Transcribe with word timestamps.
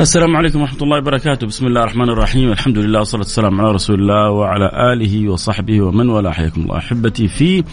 السلام 0.00 0.36
عليكم 0.36 0.60
ورحمة 0.60 0.82
الله 0.82 0.98
وبركاته، 0.98 1.46
بسم 1.46 1.66
الله 1.66 1.80
الرحمن 1.80 2.08
الرحيم، 2.08 2.52
الحمد 2.52 2.78
لله 2.78 2.98
والصلاة 2.98 3.22
والسلام 3.22 3.60
على 3.60 3.72
رسول 3.72 4.00
الله 4.00 4.30
وعلى 4.30 4.92
آله 4.92 5.28
وصحبه 5.28 5.80
ومن 5.80 6.08
والاه، 6.08 6.30
حياكم 6.30 6.60
الله 6.60 6.76
أحبتي 6.76 7.28
في 7.28 7.64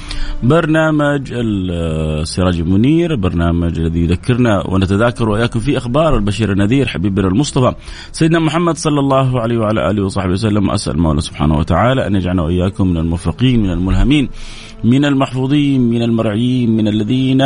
برنامج 0.43 1.33
السراج 1.33 2.59
المنير، 2.59 3.15
برنامج 3.15 3.79
الذي 3.79 3.99
يذكرنا 3.99 4.67
ونتذاكر 4.67 5.29
وإياكم 5.29 5.59
في 5.59 5.77
أخبار 5.77 6.15
البشير 6.17 6.51
النذير 6.51 6.87
حبيبنا 6.87 7.27
المصطفى 7.27 7.75
سيدنا 8.11 8.39
محمد 8.39 8.75
صلى 8.75 8.99
الله 8.99 9.41
عليه 9.41 9.57
وعلى 9.57 9.91
آله 9.91 10.03
وصحبه 10.03 10.31
وسلم، 10.31 10.69
أسأل 10.69 10.95
المولى 10.95 11.21
سبحانه 11.21 11.57
وتعالى 11.57 12.07
أن 12.07 12.15
يجعلنا 12.15 12.43
وإياكم 12.43 12.87
من 12.87 12.97
الموفقين 12.97 13.63
من 13.63 13.71
الملهمين 13.71 14.29
من 14.83 15.05
المحفوظين 15.05 15.81
من 15.81 16.01
المرعيين 16.01 16.75
من 16.75 16.87
الذين 16.87 17.41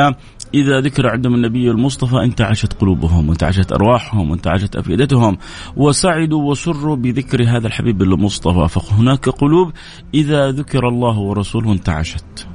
إذا 0.54 0.80
ذكر 0.80 1.08
عندهم 1.08 1.36
النبي 1.36 1.72
المصطفى 1.72 2.24
انتعشت 2.24 2.74
قلوبهم 2.74 3.30
وانتعشت 3.30 3.72
أرواحهم 3.72 4.32
وانتعشت 4.32 4.76
أفئدتهم. 4.76 5.38
وسعدوا 5.78 6.52
وسروا 6.52 6.96
بذكر 6.96 7.44
هذا 7.44 7.68
الحبيب 7.68 8.02
المصطفى. 8.02 8.68
فهناك 8.68 9.30
قلوب 9.30 9.72
إذا 10.14 10.52
ذكر 10.52 10.88
الله 10.88 11.18
ورسوله 11.18 11.72
انتعشت 11.72 12.48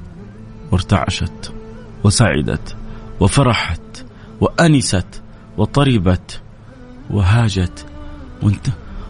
وارتعشت 0.72 1.52
وسعدت 2.04 2.76
وفرحت 3.20 4.04
وأنست 4.40 5.22
وطربت 5.58 6.42
وهاجت 7.10 7.86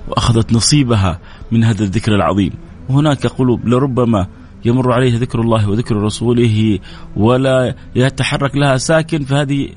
وأخذت 0.08 0.52
نصيبها 0.52 1.20
من 1.52 1.64
هذا 1.64 1.84
الذكر 1.84 2.14
العظيم. 2.14 2.52
وهناك 2.88 3.26
قلوب 3.26 3.68
لربما 3.68 4.26
يمر 4.66 4.92
عليه 4.92 5.18
ذكر 5.18 5.40
الله 5.40 5.68
وذكر 5.68 5.96
رسوله 5.96 6.78
ولا 7.16 7.74
يتحرك 7.94 8.56
لها 8.56 8.76
ساكن 8.76 9.24
فهذه 9.24 9.68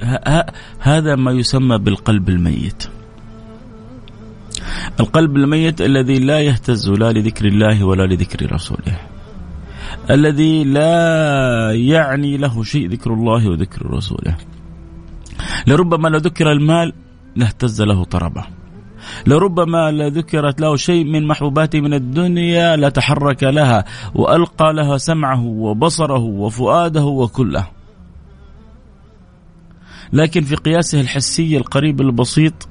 هذا 0.79 1.15
ما 1.15 1.31
يسمى 1.31 1.77
بالقلب 1.77 2.29
الميت. 2.29 2.83
القلب 4.99 5.37
الميت 5.37 5.81
الذي 5.81 6.19
لا 6.19 6.39
يهتز 6.39 6.89
لا 6.89 7.11
لذكر 7.11 7.45
الله 7.45 7.83
ولا 7.83 8.03
لذكر 8.03 8.51
رسوله. 8.51 8.99
الذي 10.09 10.63
لا 10.63 11.71
يعني 11.73 12.37
له 12.37 12.63
شيء 12.63 12.89
ذكر 12.89 13.13
الله 13.13 13.49
وذكر 13.49 13.85
رسوله. 13.85 14.37
لربما 15.67 16.09
لو 16.09 16.17
ذكر 16.17 16.51
المال 16.51 16.93
لاهتز 17.35 17.81
له 17.81 18.03
طربة. 18.03 18.58
لربما 19.27 19.91
لذكرت 19.91 20.61
له 20.61 20.75
شيء 20.75 21.03
من 21.03 21.27
محبوباته 21.27 21.81
من 21.81 21.93
الدنيا 21.93 22.75
لتحرك 22.75 23.43
لها 23.43 23.85
وألقى 24.15 24.73
لها 24.73 24.97
سمعه 24.97 25.43
وبصره 25.45 26.19
وفؤاده 26.23 27.05
وكله. 27.05 27.67
لكن 30.13 30.41
في 30.41 30.55
قياسه 30.55 31.01
الحسي 31.01 31.57
القريب 31.57 32.01
البسيط 32.01 32.67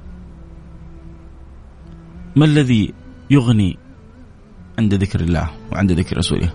ما 2.35 2.45
الذي 2.45 2.93
يغني 3.29 3.77
عند 4.79 4.93
ذكر 4.93 5.19
الله 5.19 5.49
وعند 5.71 5.91
ذكر 5.91 6.17
رسوله؟ 6.17 6.53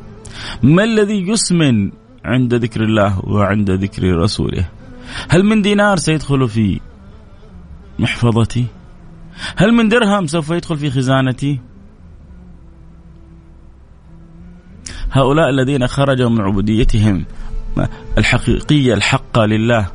ما 0.63 0.85
الذي 0.85 1.29
يسمن 1.29 1.91
عند 2.25 2.55
ذكر 2.55 2.83
الله 2.83 3.25
وعند 3.25 3.71
ذكر 3.71 4.17
رسوله؟ 4.17 4.69
هل 5.29 5.45
من 5.45 5.63
دينار 5.63 5.97
سيدخل 5.97 6.49
في 6.49 6.81
محفظتي؟ 7.99 8.67
هل 9.57 9.73
من 9.73 9.89
درهم 9.89 10.27
سوف 10.27 10.51
يدخل 10.51 10.77
في 10.77 10.91
خزانتي؟ 10.91 11.61
هؤلاء 15.11 15.51
الذين 15.51 15.87
خرجوا 15.87 16.31
من 16.31 16.41
عبوديتهم 16.41 17.25
الحقيقية 18.19 18.95
الحقة 18.95 19.47
لله 19.47 19.87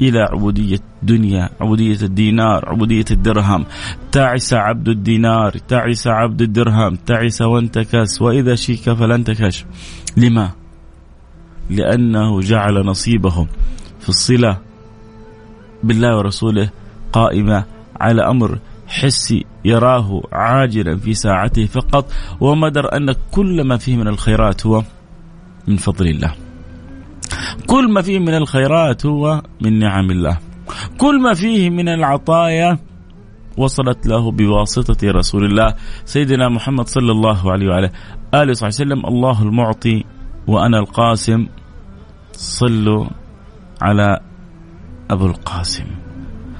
إلى 0.00 0.20
عبودية 0.20 0.80
الدنيا 1.02 1.50
عبودية 1.60 2.02
الدينار 2.02 2.68
عبودية 2.68 3.04
الدرهم. 3.10 3.64
تعس 4.12 4.52
عبد 4.54 4.88
الدينار 4.88 5.58
تعس 5.68 6.06
عبد 6.06 6.42
الدرهم 6.42 6.96
تعس 6.96 7.42
وانتكس 7.42 8.22
وإذا 8.22 8.54
شيك 8.54 8.92
فلانتكش 8.92 9.64
لما؟ 10.16 10.50
لأنه 11.70 12.40
جعل 12.40 12.74
نصيبه 12.86 13.46
في 14.00 14.08
الصلة 14.08 14.58
بالله 15.82 16.16
ورسوله 16.16 16.70
قائمة 17.12 17.64
على 18.00 18.22
أمر 18.22 18.58
حسي 18.86 19.44
يراه 19.64 20.22
عاجلا 20.32 20.96
في 20.96 21.14
ساعته 21.14 21.66
فقط 21.66 22.12
ومدر 22.40 22.96
أن 22.96 23.14
كل 23.30 23.64
ما 23.64 23.76
فيه 23.76 23.96
من 23.96 24.08
الخيرات 24.08 24.66
هو 24.66 24.82
من 25.68 25.76
فضل 25.76 26.06
الله. 26.06 26.34
كل 27.66 27.92
ما 27.92 28.02
فيه 28.02 28.18
من 28.18 28.34
الخيرات 28.34 29.06
هو 29.06 29.42
من 29.60 29.78
نعم 29.78 30.10
الله. 30.10 30.38
كل 30.98 31.20
ما 31.20 31.34
فيه 31.34 31.70
من 31.70 31.88
العطايا 31.88 32.78
وصلت 33.56 34.06
له 34.06 34.30
بواسطة 34.30 35.10
رسول 35.10 35.44
الله 35.44 35.74
سيدنا 36.04 36.48
محمد 36.48 36.86
صلى 36.88 37.12
الله 37.12 37.52
عليه 37.52 37.68
وعلى 37.68 37.90
آله 38.34 38.50
وصحبه 38.50 38.68
وسلم 38.68 39.06
الله 39.06 39.42
المعطي 39.42 40.04
وأنا 40.46 40.78
القاسم 40.78 41.46
صلوا 42.32 43.06
على 43.82 44.20
أبو 45.10 45.26
القاسم 45.26 45.84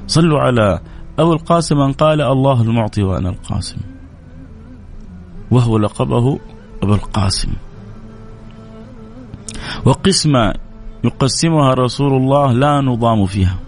صلوا 0.06 0.40
على 0.40 0.80
أبو 1.18 1.32
القاسم 1.32 1.76
من 1.76 1.92
قال 1.92 2.20
الله 2.20 2.62
المعطي 2.62 3.02
وأنا 3.02 3.28
القاسم. 3.28 3.76
وهو 5.50 5.78
لقبه 5.78 6.38
أبو 6.82 6.94
القاسم. 6.94 7.52
وقسمة 9.84 10.54
يقسمها 11.04 11.74
رسول 11.74 12.12
الله 12.14 12.52
لا 12.52 12.80
نظام 12.80 13.26
فيها. 13.26 13.58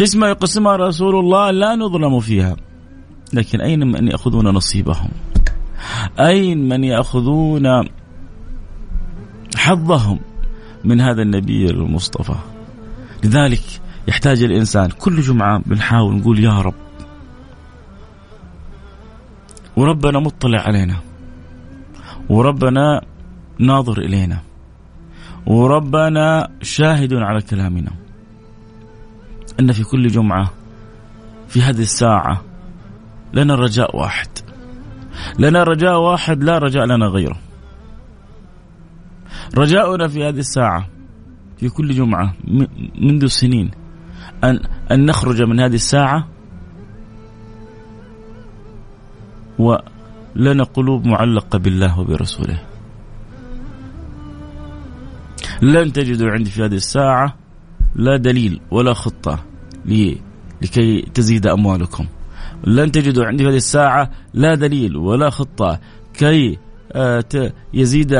قسمة 0.00 0.26
يقسمها 0.26 0.76
رسول 0.76 1.16
الله 1.16 1.50
لا 1.50 1.76
نظلم 1.76 2.20
فيها. 2.20 2.56
لكن 3.32 3.60
أين 3.60 3.86
من 3.86 4.08
يأخذون 4.08 4.48
نصيبهم؟ 4.48 5.08
أين 6.20 6.68
من 6.68 6.84
يأخذون 6.84 7.88
حظهم 9.56 10.18
من 10.84 11.00
هذا 11.00 11.22
النبي 11.22 11.70
المصطفى؟ 11.70 12.34
لذلك 13.24 13.81
يحتاج 14.08 14.42
الإنسان 14.42 14.90
كل 14.90 15.20
جمعة 15.20 15.62
بنحاول 15.66 16.16
نقول 16.16 16.44
يا 16.44 16.60
رب. 16.60 16.74
وربنا 19.76 20.20
مطلع 20.20 20.60
علينا. 20.60 20.96
وربنا 22.28 23.00
ناظر 23.58 23.98
إلينا. 23.98 24.38
وربنا 25.46 26.48
شاهد 26.62 27.14
على 27.14 27.40
كلامنا. 27.40 27.92
إن 29.60 29.72
في 29.72 29.84
كل 29.84 30.08
جمعة 30.08 30.50
في 31.48 31.62
هذه 31.62 31.80
الساعة 31.80 32.42
لنا 33.34 33.54
رجاء 33.54 33.96
واحد. 33.96 34.28
لنا 35.38 35.62
رجاء 35.62 36.00
واحد 36.00 36.42
لا 36.44 36.58
رجاء 36.58 36.84
لنا 36.84 37.06
غيره. 37.06 37.38
رجاؤنا 39.54 40.08
في 40.08 40.24
هذه 40.24 40.38
الساعة 40.38 40.88
في 41.58 41.68
كل 41.68 41.90
جمعة 41.90 42.34
منذ 42.98 43.26
سنين. 43.26 43.70
أن 44.44 44.60
أن 44.90 45.06
نخرج 45.06 45.42
من 45.42 45.60
هذه 45.60 45.74
الساعة 45.74 46.28
ولنا 49.58 50.64
قلوب 50.64 51.06
معلقة 51.06 51.58
بالله 51.58 52.00
وبرسوله. 52.00 52.62
لن 55.62 55.92
تجدوا 55.92 56.30
عندي 56.30 56.50
في 56.50 56.64
هذه 56.64 56.74
الساعة 56.74 57.36
لا 57.94 58.16
دليل 58.16 58.60
ولا 58.70 58.94
خطة 58.94 59.44
لكي 60.62 61.02
تزيد 61.14 61.46
أموالكم. 61.46 62.06
لن 62.64 62.92
تجدوا 62.92 63.24
عندي 63.24 63.44
في 63.44 63.50
هذه 63.50 63.56
الساعة 63.56 64.10
لا 64.34 64.54
دليل 64.54 64.96
ولا 64.96 65.30
خطة 65.30 65.80
كي 66.14 66.58
آه، 66.92 67.24
يزيد 67.74 68.12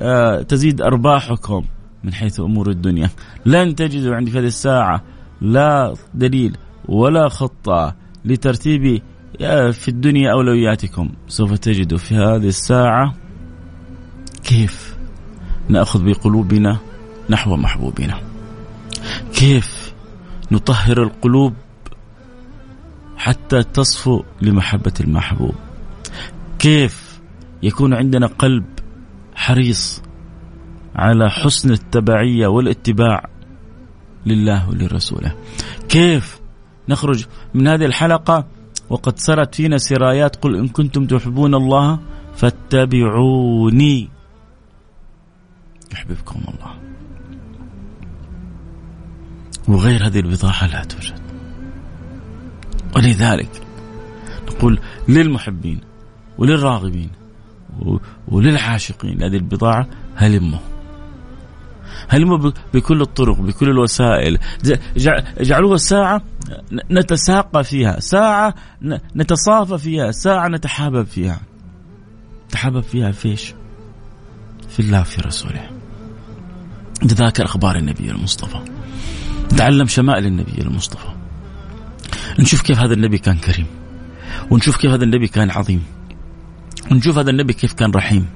آه، 0.00 0.42
تزيد 0.42 0.80
أرباحكم 0.82 1.64
من 2.04 2.12
حيث 2.14 2.40
أمور 2.40 2.70
الدنيا. 2.70 3.10
لن 3.46 3.74
تجدوا 3.74 4.14
عندي 4.14 4.30
في 4.30 4.38
هذه 4.38 4.46
الساعة 4.46 5.02
لا 5.40 5.94
دليل 6.14 6.56
ولا 6.88 7.28
خطة 7.28 7.94
لترتيب 8.24 9.02
آه، 9.40 9.70
في 9.70 9.88
الدنيا 9.88 10.32
أولوياتكم. 10.32 11.10
سوف 11.28 11.52
تجدوا 11.52 11.98
في 11.98 12.14
هذه 12.14 12.48
الساعة 12.48 13.14
كيف 14.44 14.96
نأخذ 15.68 16.04
بقلوبنا 16.04 16.78
نحو 17.30 17.56
محبوبنا. 17.56 18.20
كيف 19.34 19.94
نطهر 20.52 21.02
القلوب 21.02 21.54
حتى 23.16 23.62
تصفو 23.62 24.22
لمحبة 24.42 24.92
المحبوب. 25.00 25.54
كيف 26.58 27.20
يكون 27.62 27.94
عندنا 27.94 28.26
قلب 28.26 28.64
حريص 29.34 30.02
على 30.96 31.30
حسن 31.30 31.70
التبعية 31.70 32.46
والاتباع 32.46 33.28
لله 34.26 34.68
ولرسوله. 34.70 35.34
كيف 35.88 36.40
نخرج 36.88 37.24
من 37.54 37.68
هذه 37.68 37.84
الحلقة؟ 37.84 38.46
وقد 38.90 39.18
سرت 39.18 39.54
فينا 39.54 39.78
سرايات 39.78 40.36
قل 40.36 40.56
إن 40.56 40.68
كنتم 40.68 41.06
تحبون 41.06 41.54
الله 41.54 41.98
فاتبعوني. 42.36 44.08
يحببكم 45.92 46.40
الله. 46.48 46.76
وغير 49.68 50.06
هذه 50.06 50.20
البضاعة 50.20 50.66
لا 50.66 50.84
توجد. 50.84 51.20
ولذلك 52.96 53.62
نقول 54.48 54.78
للمحبين 55.08 55.80
وللراغبين 56.38 57.10
وللعاشقين 58.28 59.22
هذه 59.22 59.36
البضاعة 59.36 59.88
هلموا. 60.16 60.75
هلموا 62.08 62.52
بكل 62.74 63.02
الطرق 63.02 63.40
بكل 63.40 63.70
الوسائل؟ 63.70 64.38
جعلوها 65.40 65.76
ساعة 65.76 66.22
نتساقى 66.90 67.64
فيها 67.64 68.00
ساعة 68.00 68.54
نتصافى 69.16 69.78
فيها 69.78 70.10
ساعة 70.10 70.48
نتحابب 70.48 71.06
فيها. 71.06 71.40
تحابب 72.50 72.80
فيها 72.80 73.12
فيش 73.12 73.54
في 74.68 74.80
الله 74.80 75.02
في 75.02 75.20
رسوله. 75.20 75.70
نتذاكر 77.02 77.44
أخبار 77.44 77.76
النبي 77.76 78.10
المصطفى. 78.10 78.58
نتعلم 79.52 79.86
شمائل 79.86 80.26
النبي 80.26 80.62
المصطفى. 80.62 81.08
نشوف 82.38 82.62
كيف 82.62 82.78
هذا 82.78 82.94
النبي 82.94 83.18
كان 83.18 83.38
كريم. 83.38 83.66
ونشوف 84.50 84.76
كيف 84.76 84.90
هذا 84.90 85.04
النبي 85.04 85.28
كان 85.28 85.50
عظيم. 85.50 85.82
ونشوف 86.90 87.18
هذا 87.18 87.30
النبي 87.30 87.52
كيف 87.52 87.72
كان 87.72 87.90
رحيم. 87.90 88.26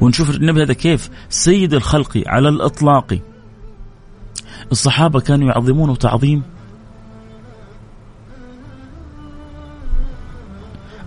ونشوف 0.00 0.30
النبي 0.30 0.62
هذا 0.62 0.72
كيف. 0.72 1.10
سيد 1.28 1.74
الخلق 1.74 2.22
على 2.26 2.48
الإطلاق. 2.48 3.18
الصحابة 4.72 5.20
كانوا 5.20 5.48
يعظمونه 5.48 5.94
تعظيم. 5.96 6.42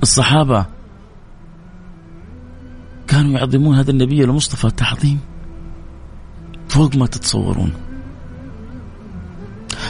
الصحابة 0.03 0.65
كانوا 3.07 3.39
يعظمون 3.39 3.75
هذا 3.75 3.91
النبي 3.91 4.23
المصطفى 4.23 4.71
تعظيم. 4.71 5.19
فوق 6.69 6.95
ما 6.95 7.05
تتصورون. 7.05 7.73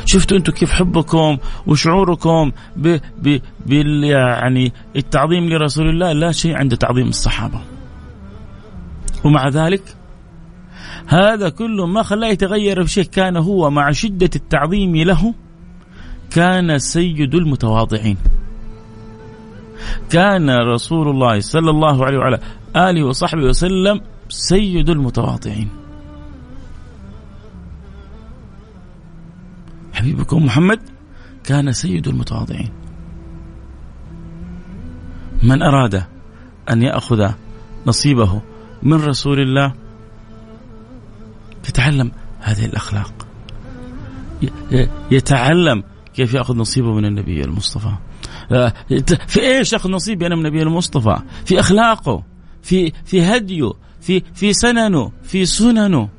شفتوا 0.06 0.38
أنتم 0.38 0.54
كيف 0.54 0.72
حبكم 0.72 1.38
وشعوركم 1.68 2.52
ب 2.78 2.98
ب 3.22 3.40
بال 3.66 4.04
يعني 4.04 4.74
التعظيم 4.96 5.50
لرسول 5.50 5.90
الله؟ 5.90 6.12
لا 6.12 6.32
شيء 6.32 6.56
عند 6.56 6.78
تعظيم 6.78 7.08
الصحابة. 7.08 7.62
ومع 9.26 9.50
ذلك 9.50 9.96
هذا 11.08 11.50
كله 11.50 11.86
ما 11.86 12.04
خلاه 12.04 12.28
يتغير 12.28 12.84
بشيء 12.84 13.04
كان 13.04 13.38
هو 13.38 13.70
مع 13.70 13.92
شدة 13.92 14.30
التعظيم 14.36 14.96
له 14.96 15.34
كان 16.32 16.80
سيد 16.80 17.36
المتواضعين. 17.36 18.18
كان 20.10 20.50
رسول 20.50 21.08
الله 21.08 21.40
صلى 21.40 21.70
الله 21.70 22.06
عليه 22.06 22.18
وعلى 22.18 22.40
آله 22.76 23.04
وصحبه 23.04 23.44
وسلم 23.44 24.02
سيد 24.30 24.90
المتواضعين. 24.90 25.70
حبيبكم 29.94 30.46
محمد 30.46 30.80
كان 31.44 31.72
سيد 31.72 32.08
المتواضعين. 32.08 32.70
من 35.44 35.62
أراد 35.62 36.04
أن 36.70 36.82
يأخذ 36.82 37.32
نصيبه 37.88 38.42
من 38.86 38.94
رسول 38.94 39.40
الله 39.40 39.74
يتعلم 41.70 42.12
هذه 42.40 42.66
الأخلاق 42.66 43.28
يتعلم 45.12 45.84
كيف 46.14 46.34
يأخذ 46.34 46.58
نصيبه 46.58 46.94
من 46.94 47.06
النبي 47.06 47.42
المصطفى 47.42 47.96
آه، 48.52 48.74
في 49.28 49.40
إيش 49.42 49.74
اخذ 49.74 49.92
نصيبي 49.92 50.28
أنا 50.28 50.36
من 50.36 50.46
النبي 50.46 50.62
المصطفى؟ 50.62 51.18
في 51.46 51.60
أخلاقه، 51.60 52.24
في 52.62 52.92
في 53.06 53.22
هديه، 53.22 53.72
في 54.02 54.24
في 54.34 54.54
سننه، 54.54 55.12
في 55.24 55.46
سننه. 55.46 56.10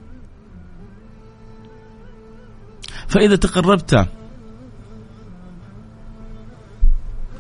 فإذا 3.09 3.37
تقربت 3.37 4.09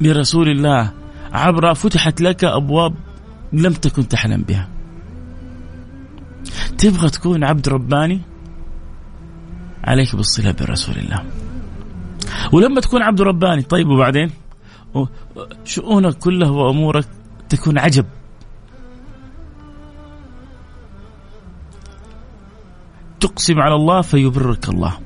لرسول 0.00 0.49
الله 0.49 0.93
عبر 1.32 1.75
فتحت 1.75 2.20
لك 2.20 2.44
أبواب 2.44 2.94
لم 3.52 3.73
تكن 3.73 4.08
تحلم 4.08 4.43
بها 4.43 4.75
تبغى 6.78 7.11
تكون 7.11 7.44
عبد 7.44 7.69
رباني؟ 7.69 8.20
عليك 9.84 10.17
بالصلة 10.17 10.52
برسول 10.52 10.96
الله. 10.96 11.25
ولما 12.52 12.81
تكون 12.81 13.02
عبد 13.02 13.20
رباني 13.20 13.62
طيب 13.62 13.88
وبعدين؟ 13.88 14.31
شؤونك 15.64 16.19
كلها 16.19 16.50
وأمورك 16.50 17.08
تكون 17.49 17.78
عجب. 17.78 18.06
تقسم 23.20 23.61
على 23.61 23.75
الله 23.75 24.00
فيبرك 24.00 24.69
الله. 24.69 24.99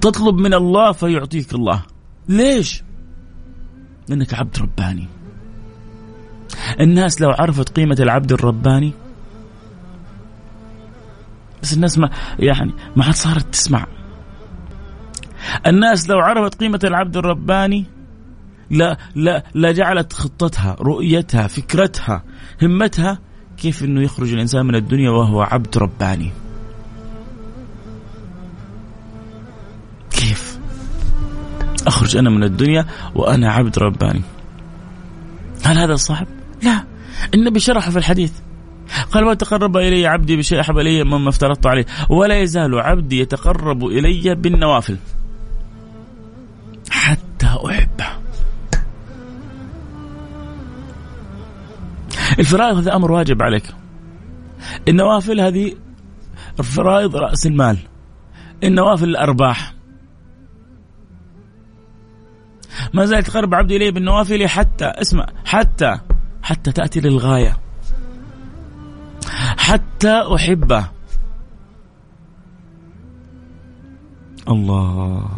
تطلب 0.00 0.34
من 0.34 0.54
الله 0.54 0.92
فيعطيك 0.92 1.54
الله. 1.54 1.82
ليش؟ 2.28 2.82
لأنك 4.08 4.34
عبد 4.34 4.58
رباني. 4.58 5.08
الناس 6.80 7.20
لو 7.20 7.30
عرفت 7.30 7.76
قيمة 7.76 7.96
العبد 8.00 8.32
الرباني 8.32 8.92
بس 11.62 11.72
الناس 11.72 11.98
ما 11.98 12.10
يعني 12.38 12.72
ما 12.96 13.04
عاد 13.04 13.14
صارت 13.14 13.46
تسمع. 13.52 13.86
الناس 15.66 16.08
لو 16.08 16.18
عرفت 16.18 16.60
قيمة 16.60 16.80
العبد 16.84 17.16
الرباني 17.16 17.86
لا 18.70 18.98
لا 19.14 19.44
لا 19.54 19.72
جعلت 19.72 20.12
خطتها 20.12 20.76
رؤيتها 20.80 21.46
فكرتها 21.46 22.22
همتها 22.62 23.18
كيف 23.56 23.84
إنه 23.84 24.02
يخرج 24.02 24.32
الإنسان 24.32 24.66
من 24.66 24.74
الدنيا 24.74 25.10
وهو 25.10 25.42
عبد 25.42 25.78
رباني. 25.78 26.32
كيف؟ 30.10 30.58
أخرج 31.86 32.16
أنا 32.16 32.30
من 32.30 32.44
الدنيا 32.44 32.86
وأنا 33.14 33.52
عبد 33.52 33.78
رباني. 33.78 34.22
هل 35.64 35.78
هذا 35.78 35.94
صعب 35.94 36.26
لا. 36.62 36.84
النبي 37.34 37.60
شرح 37.60 37.90
في 37.90 37.98
الحديث 37.98 38.32
قال 39.12 39.24
ما 39.24 39.34
تقرب 39.34 39.76
إلي 39.76 40.06
عبدي 40.06 40.36
بشيء 40.36 40.60
أحب 40.60 40.78
إلي 40.78 41.04
مما 41.04 41.28
افترضت 41.28 41.66
عليه. 41.66 41.86
ولا 42.08 42.38
يزال 42.38 42.80
عبدي 42.80 43.20
يتقرب 43.20 43.84
إلي 43.84 44.34
بالنوافل. 44.34 44.96
حتى 46.90 47.46
أحبه. 47.46 48.06
الفرائض 52.38 52.76
هذا 52.76 52.96
أمر 52.96 53.12
واجب 53.12 53.42
عليك. 53.42 53.74
النوافل 54.88 55.40
هذه 55.40 55.74
الفرائض 56.58 57.16
رأس 57.16 57.46
المال. 57.46 57.78
النوافل 58.64 59.08
الأرباح. 59.08 59.74
ما 62.94 63.04
زال 63.04 63.18
يتقرب 63.18 63.54
عبدي 63.54 63.76
إلي 63.76 63.90
بالنوافل 63.90 64.48
حتى 64.48 64.84
اسمع 64.84 65.26
حتى 65.44 65.98
حتى 66.42 66.72
تأتي 66.72 67.00
للغاية. 67.00 67.56
حتى 69.70 70.22
أحبه. 70.34 70.88
الله. 74.48 75.28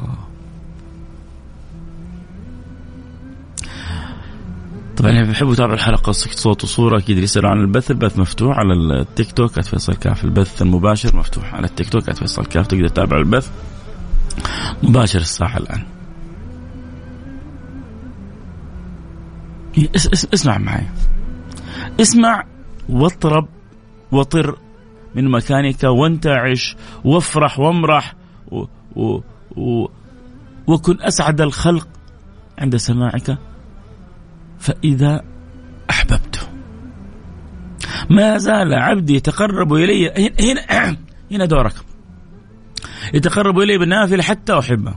طبعا 4.97 5.11
اللي 5.11 5.25
بيحبوا 5.25 5.53
يتابعوا 5.53 5.75
الحلقة 5.75 6.13
صوت 6.13 6.65
وصورة 6.65 6.99
أكيد 6.99 7.19
يسالوا 7.19 7.51
عن 7.51 7.61
البث 7.61 7.91
البث 7.91 8.19
مفتوح 8.19 8.59
على 8.59 9.01
التيك 9.01 9.33
توك 9.33 9.61
@فيصل 9.61 9.95
كاف 9.95 10.25
البث 10.25 10.63
المباشر 10.63 11.17
مفتوح 11.17 11.55
على 11.55 11.67
التيك 11.67 11.89
توك 11.89 12.11
@فيصل 12.11 12.47
كاف 12.47 12.67
تقدر 12.67 12.89
تتابع 12.89 13.17
البث 13.17 13.51
مباشر 14.83 15.21
الساحة 15.21 15.59
الآن. 15.59 15.83
اسمع 20.35 20.59
معي. 20.59 20.87
اسمع 22.01 22.45
واطرب 22.89 23.49
وطر 24.13 24.59
من 25.15 25.31
مكانك 25.31 25.85
وانتعش 25.85 26.77
وافرح 27.05 27.59
وامرح 27.59 28.15
و 28.53 28.65
و 28.97 29.21
و 29.57 29.87
وكن 30.67 31.01
أسعد 31.01 31.41
الخلق 31.41 31.89
عند 32.59 32.77
سماعك. 32.77 33.39
فإذا 34.59 35.23
احببته 35.91 36.41
ما 38.11 38.39
زال 38.39 38.75
عبدي 38.75 39.15
يتقرب 39.15 39.73
إلي 39.73 40.31
هنا 40.41 40.97
هنا 41.33 41.45
دورك. 41.45 41.75
يتقرب 43.15 43.59
إلي 43.59 43.79
بالنافلة 43.79 44.23
حتى 44.23 44.59
أحبه. 44.59 44.95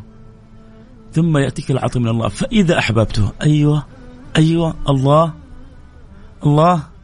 ثم 1.12 1.38
يأتيك 1.38 1.72
العطاء 1.72 2.04
من 2.04 2.10
الله. 2.10 2.28
فإذا 2.28 2.80
أحببته 2.80 3.32
أيوه 3.42 3.86
أيوه 4.38 4.76
الله 4.90 5.34
الله 6.46 6.95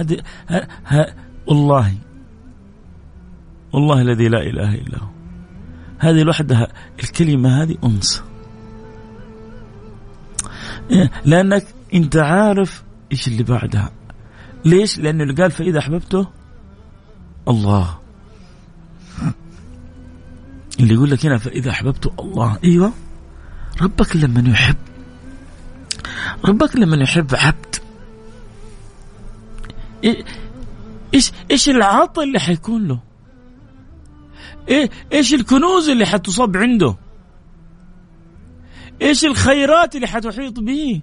هذه 0.00 0.18
والله 1.46 1.94
والله 3.72 4.00
الذي 4.02 4.28
لا 4.28 4.42
إله 4.42 4.74
إلا 4.74 4.98
هو. 4.98 5.08
هذه 5.98 6.22
لوحدها 6.22 6.68
الكلمة 7.02 7.62
هذه 7.62 7.76
انس 7.84 8.22
لأنك 11.24 11.64
انت 11.94 12.16
عارف 12.16 12.82
إيش 13.12 13.28
اللي 13.28 13.42
بعدها. 13.42 13.90
ليش؟ 14.64 14.98
لأنه 14.98 15.22
اللي 15.22 15.34
قال 15.34 15.50
فإذا 15.50 15.78
أحببته 15.78 16.26
الله. 17.48 17.98
اللي 20.80 20.94
يقول 20.94 21.10
لك 21.10 21.26
هنا 21.26 21.38
فإذا 21.38 21.70
أحببته 21.70 22.12
الله. 22.18 22.58
أيوه. 22.64 22.92
ربك 23.82 24.16
لما 24.16 24.50
يحب. 24.50 24.76
ربك 26.44 26.76
لما 26.76 26.96
يحب 26.96 27.34
عبد. 27.34 27.76
إيش 30.04 31.32
إيش 31.50 31.68
العطاء 31.68 32.24
اللي 32.24 32.40
حيكون 32.40 32.88
له؟ 32.88 32.98
إيه 34.68 34.90
إيش 35.12 35.34
الكنوز 35.34 35.88
اللي 35.88 36.06
حتصب 36.06 36.56
عنده؟ 36.56 36.96
إيش 39.02 39.24
الخيرات 39.24 39.96
اللي 39.96 40.06
حتحيط 40.06 40.60
به؟ 40.60 41.02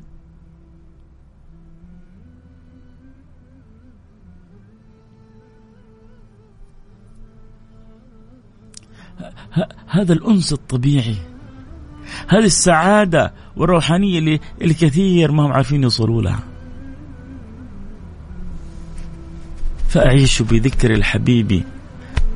هذا 9.87 10.13
الأنس 10.13 10.53
الطبيعي 10.53 11.15
هذه 12.27 12.45
السعادة 12.45 13.33
والروحانية 13.55 14.19
اللي 14.19 14.39
الكثير 14.61 15.31
ما 15.31 15.45
هم 15.45 15.51
عارفين 15.51 15.83
يوصلوا 15.83 16.21
لها 16.21 16.56
فأعيش 19.87 20.41
بذكر 20.41 20.93
الحبيب 20.93 21.63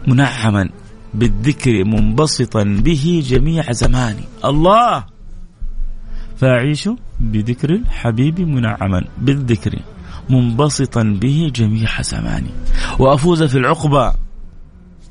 منعما 0.08 0.70
بالذكر 1.14 1.84
منبسطا 1.84 2.64
به 2.64 3.24
جميع 3.26 3.72
زماني 3.72 4.24
الله! 4.46 5.06
فأعيش 6.38 6.90
بذكر 7.20 7.70
الحبيب 7.70 8.40
منعما 8.40 9.06
بالذكر 9.18 9.80
منبسطا 10.30 11.04
به 11.04 11.52
جميع 11.56 12.02
زماني 12.02 12.50
وأفوز 13.00 13.44
في 13.44 13.58
العقبة 13.58 14.14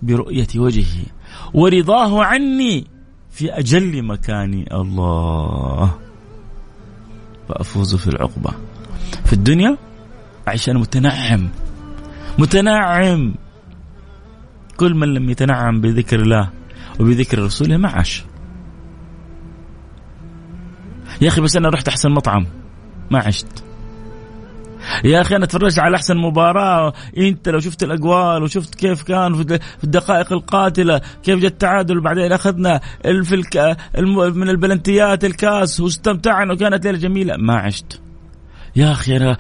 برؤية 0.02 0.49
وجهه 0.56 1.06
ورضاه 1.54 2.25
عني 2.25 2.87
في 3.30 3.52
أجل 3.52 4.02
مكاني 4.02 4.75
الله. 4.75 5.94
فأفوز 7.49 7.94
في 7.94 8.06
العقبة. 8.09 8.50
في 9.25 9.32
الدنيا 9.32 9.76
أعيش 10.49 10.68
أنا 10.68 10.78
متنعم. 10.78 11.49
متنعم. 12.38 13.34
كل 14.76 14.94
من 14.94 15.14
لم 15.14 15.30
يتنعم 15.30 15.80
بذكر 15.80 16.20
الله 16.20 16.50
وبذكر 17.00 17.38
رسوله 17.38 17.76
ما 17.76 17.88
عاش. 17.88 18.25
يا 21.20 21.28
أخي 21.28 21.40
بس 21.40 21.56
أنا 21.56 21.68
رحت 21.68 21.88
أحسن 21.88 22.10
مطعم. 22.10 22.46
ما 23.10 23.18
عشت. 23.18 23.64
يا 25.04 25.20
أخي 25.20 25.37
أنا 25.37 25.46
تفرجت 25.46 25.78
على 25.78 25.96
أحسن 25.96 26.16
مباراة. 26.16 26.92
إنت 27.18 27.49
لو 27.49 27.60
شفت 27.60 27.82
الاقوال 27.82 28.42
وشفت 28.42 28.75
كيف 28.75 29.02
كان 29.02 29.34
في 29.34 29.60
الدقائق 29.84 30.32
القاتلة 30.32 31.00
كيف 31.22 31.38
جاء 31.38 31.50
التعادل 31.50 31.99
وبعدين 31.99 32.32
أخذنا. 32.32 32.80
من 34.34 34.49
البلنتيات 34.49 35.25
الكاس 35.25 35.80
واستمتعنا 35.80 36.52
وكانت 36.52 36.84
ليلة 36.84 36.99
جميلة. 36.99 37.37
ما 37.37 37.54
عشت. 37.54 38.00
يا 38.77 38.93
أخي 38.93 39.17
أنا 39.17 39.37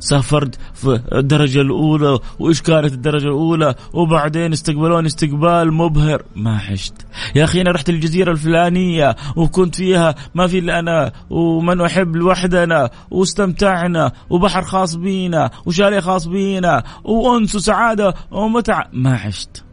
سافرت 0.00 0.58
في 0.74 1.00
الدرجة 1.12 1.60
الأولى 1.60 2.18
وإيش 2.38 2.62
كانت 2.62 2.92
الدرجة 2.92 3.24
الأولى؟ 3.24 3.74
وبعدين 3.94 4.52
استقبلوني 4.52 5.06
استقبال 5.06 5.72
مبهر. 5.72 6.22
ما 6.36 6.60
عشت 6.70 6.94
يا 7.34 7.44
أخي 7.44 7.60
أنا 7.60 7.70
رحت 7.70 7.88
الجزيرة 7.88 8.32
الفلانية 8.32 9.16
وكنت 9.36 9.74
فيها 9.74 10.14
ما 10.34 10.46
في 10.46 10.58
إلا 10.58 10.78
أنا 10.78 11.12
ومن 11.30 11.80
أحب 11.80 12.16
لوحدنا 12.16 12.90
واستمتعنا 13.10 14.12
وبحر 14.30 14.62
خاص 14.62 14.94
بينا 14.94 15.50
وشاليه 15.66 16.00
خاص 16.00 16.26
بينا 16.26 16.82
وأنس 17.04 17.54
وسعادة 17.54 18.14
ومتعه 18.30 18.88
ما 18.92 19.14
عشت 19.14 19.64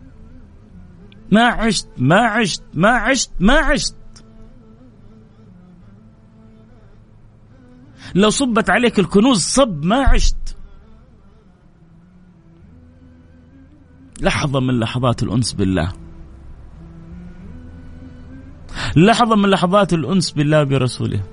ما 1.32 1.46
عشت 1.46 1.88
ما 1.98 2.20
عشت 2.20 2.64
ما 2.74 2.90
عشت 2.90 3.32
ما 3.40 3.54
عشت 3.54 3.96
لو 8.16 8.30
صبت 8.30 8.70
عليك 8.70 9.00
الكنوز 9.00 9.40
صب 9.40 9.86
ما 9.86 9.96
عشت. 9.96 10.58
لحظة 14.22 14.60
من 14.60 14.80
لحظات 14.80 15.24
الأنس 15.24 15.54
بالله. 15.54 15.94
لحظة 18.96 19.36
من 19.36 19.50
لحظات 19.50 19.94
الأنس 19.94 20.32
بالله 20.32 20.64
برسوله. 20.64 21.24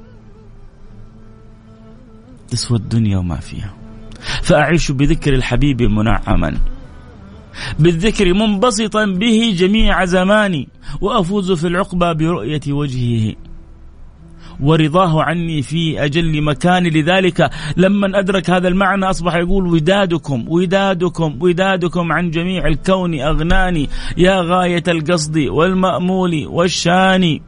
تسوى 2.49 2.79
الدنيا 2.79 3.19
وما 3.19 3.37
فيها. 3.37 3.75
فأعيش 4.43 4.93
بذكر 4.93 5.35
الحبيب 5.35 5.83
منعما. 5.83 6.59
بالذكر 7.79 8.35
منبسطا 8.35 9.05
به 9.05 9.55
جميع 9.57 10.05
زماني. 10.05 10.69
وأفوز 11.01 11.53
في 11.53 11.67
العقبى 11.67 12.15
برؤية 12.15 12.61
وجهه. 12.69 13.35
ورضاه 14.61 15.23
عني 15.23 15.63
في 15.63 16.05
أجل 16.05 16.43
مكان 16.43 16.87
لذلك 16.87 17.51
لما 17.77 18.19
أدرك 18.19 18.51
هذا 18.51 18.69
المعنى 18.69 19.11
أصبح 19.11 19.35
يقول 19.35 19.67
ودادكم 19.67 20.45
ودادكم 20.49 21.39
ودادكم 21.41 22.13
عن 22.13 22.31
جميع 22.31 22.67
الكون 22.67 23.21
أغناني. 23.21 23.89
يا 24.17 24.41
غاية 24.41 24.83
القصد 24.89 25.39
والمأمول 25.39 26.47
والشان 26.47 27.41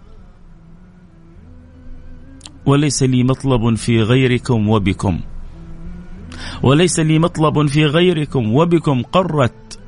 وليس 2.66 3.02
لي 3.02 3.24
مطلب 3.24 3.74
في 3.74 4.02
غيركم 4.02 4.68
وبكم. 4.68 5.20
وليس 6.62 7.00
لي 7.00 7.18
مطلب 7.18 7.66
في 7.66 7.84
غيركم 7.84 8.54
وبكم 8.54 9.02
قرت 9.02 9.78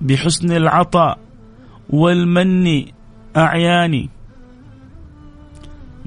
بحسن 0.00 0.52
العطاء 0.52 1.18
والمن 1.90 2.84
أعياني. 3.36 4.17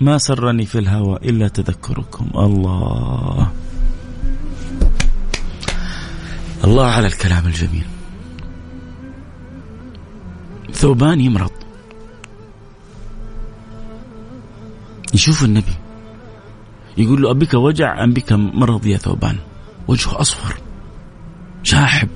ما 0.01 0.17
سرني 0.17 0.65
في 0.65 0.79
الهوى 0.79 1.17
إلا 1.17 1.47
تذكركم. 1.47 2.25
الله. 2.35 3.51
الله 6.63 6.85
على 6.85 7.07
الكلام 7.07 7.47
الجميل. 7.47 7.85
ثوبان 10.73 11.21
يمرض 11.21 11.51
يشوف 15.13 15.43
النبي. 15.43 15.75
يقول 16.97 17.21
له 17.21 17.31
أبك 17.31 17.53
وجع 17.53 18.03
أم 18.03 18.13
بك 18.13 18.33
مرض 18.33 18.85
يا 18.85 18.97
ثوبان؟ 18.97 19.37
وجهه 19.87 20.21
أصفر. 20.21 20.57
شاحب. 21.63 22.09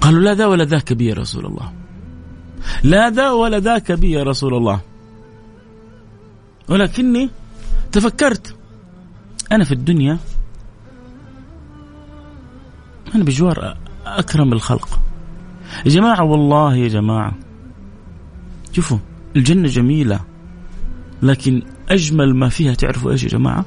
قالوا 0.00 0.20
لا 0.20 0.34
ذا 0.34 0.46
ولا 0.46 0.64
ذاك 0.64 0.92
بي 0.92 1.06
يا 1.06 1.14
رسول 1.14 1.46
الله. 1.46 1.72
لا 2.82 3.10
ذا 3.10 3.30
ولا 3.30 3.58
ذاك 3.58 3.92
بي 3.92 4.10
يا 4.10 4.22
رسول 4.22 4.54
الله. 4.54 4.89
ولكني 6.68 7.30
تفكرت. 7.92 8.56
أنا 9.52 9.64
في 9.64 9.72
الدنيا 9.72 10.18
أنا 13.14 13.24
بجوار 13.24 13.76
أكرم 14.06 14.52
الخلق. 14.52 15.00
يا 15.84 15.90
جماعة 15.90 16.24
والله 16.24 16.76
يا 16.76 16.88
جماعة 16.88 17.34
شوفوا 18.72 18.98
الجنة 19.36 19.68
جميلة 19.68 20.20
لكن 21.22 21.62
أجمل 21.88 22.36
ما 22.36 22.48
فيها 22.48 22.74
تعرفوا 22.74 23.10
إيش 23.10 23.24
يا 23.24 23.28
جماعة؟ 23.28 23.64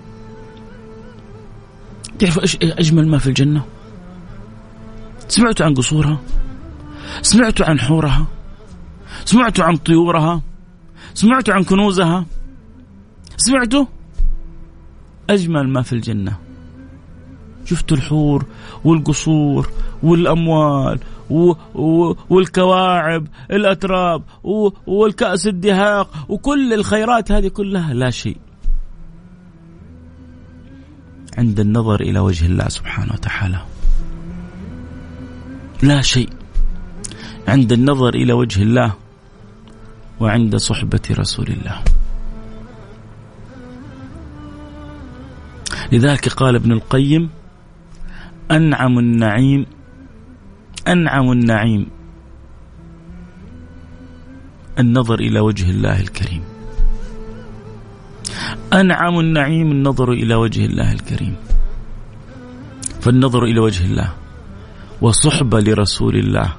تعرفوا 2.20 2.42
إيش 2.42 2.58
أجمل 2.62 3.08
ما 3.08 3.18
في 3.18 3.28
الجنة؟ 3.28 3.66
سمعتوا 5.28 5.66
عن 5.66 5.74
قصورها؟ 5.74 6.18
سمعتوا 7.22 7.66
عن 7.66 7.80
حورها؟ 7.80 8.28
سمعتوا 9.26 9.66
عن 9.66 9.78
طيورها؟ 9.78 10.42
سمعتوا 11.14 11.54
عن 11.54 11.64
كنوزها؟ 11.64 12.26
سمعتوا؟ 13.38 13.86
أجمل 15.30 15.68
ما 15.70 15.82
في 15.82 15.94
الجنة. 15.94 16.38
شفتوا 17.66 17.98
الحور 17.98 18.46
والقصور 18.84 19.70
والأموال 20.04 21.00
والكواعب 22.30 23.28
الأتراب 23.52 24.24
والكأس 24.88 25.48
الدهاق 25.48 26.25
وكل 26.30 26.74
الخيرات 26.74 27.32
هذه 27.32 27.48
كلها 27.48 27.94
لا 27.94 28.10
شيء. 28.10 28.38
عند 31.38 31.60
النظر 31.60 32.02
إلى 32.02 32.20
وجه 32.20 32.46
الله 32.46 32.70
سبحانه 32.70 33.13
وتعالى. 33.13 33.60
لا 35.84 36.02
شيء. 36.02 36.30
عند 37.48 37.72
النظر 37.72 38.10
إلى 38.10 38.34
وجه 38.34 38.62
الله 38.62 38.94
وعند 40.20 40.56
صحبة 40.56 41.02
رسول 41.12 41.48
الله. 41.48 41.84
لذلك 45.94 46.28
قال 46.30 46.56
ابن 46.56 46.72
القيم 46.72 47.30
أنعم 48.52 49.00
النعيم 49.00 49.66
أنعم 50.88 51.32
النعيم. 51.32 51.88
النظر 54.80 55.20
إلى 55.20 55.40
وجه 55.40 55.70
الله 55.70 56.00
الكريم. 56.00 56.44
أنعم 58.74 59.20
النعيم 59.20 59.72
النظر 59.72 60.12
إلى 60.12 60.36
وجه 60.36 60.66
الله 60.66 60.92
الكريم. 60.92 61.36
فالنظر 63.02 63.44
إلى 63.44 63.60
وجه 63.60 63.86
الله 63.86 64.14
وصحبة 65.02 65.60
لرسول 65.60 66.16
الله. 66.16 66.54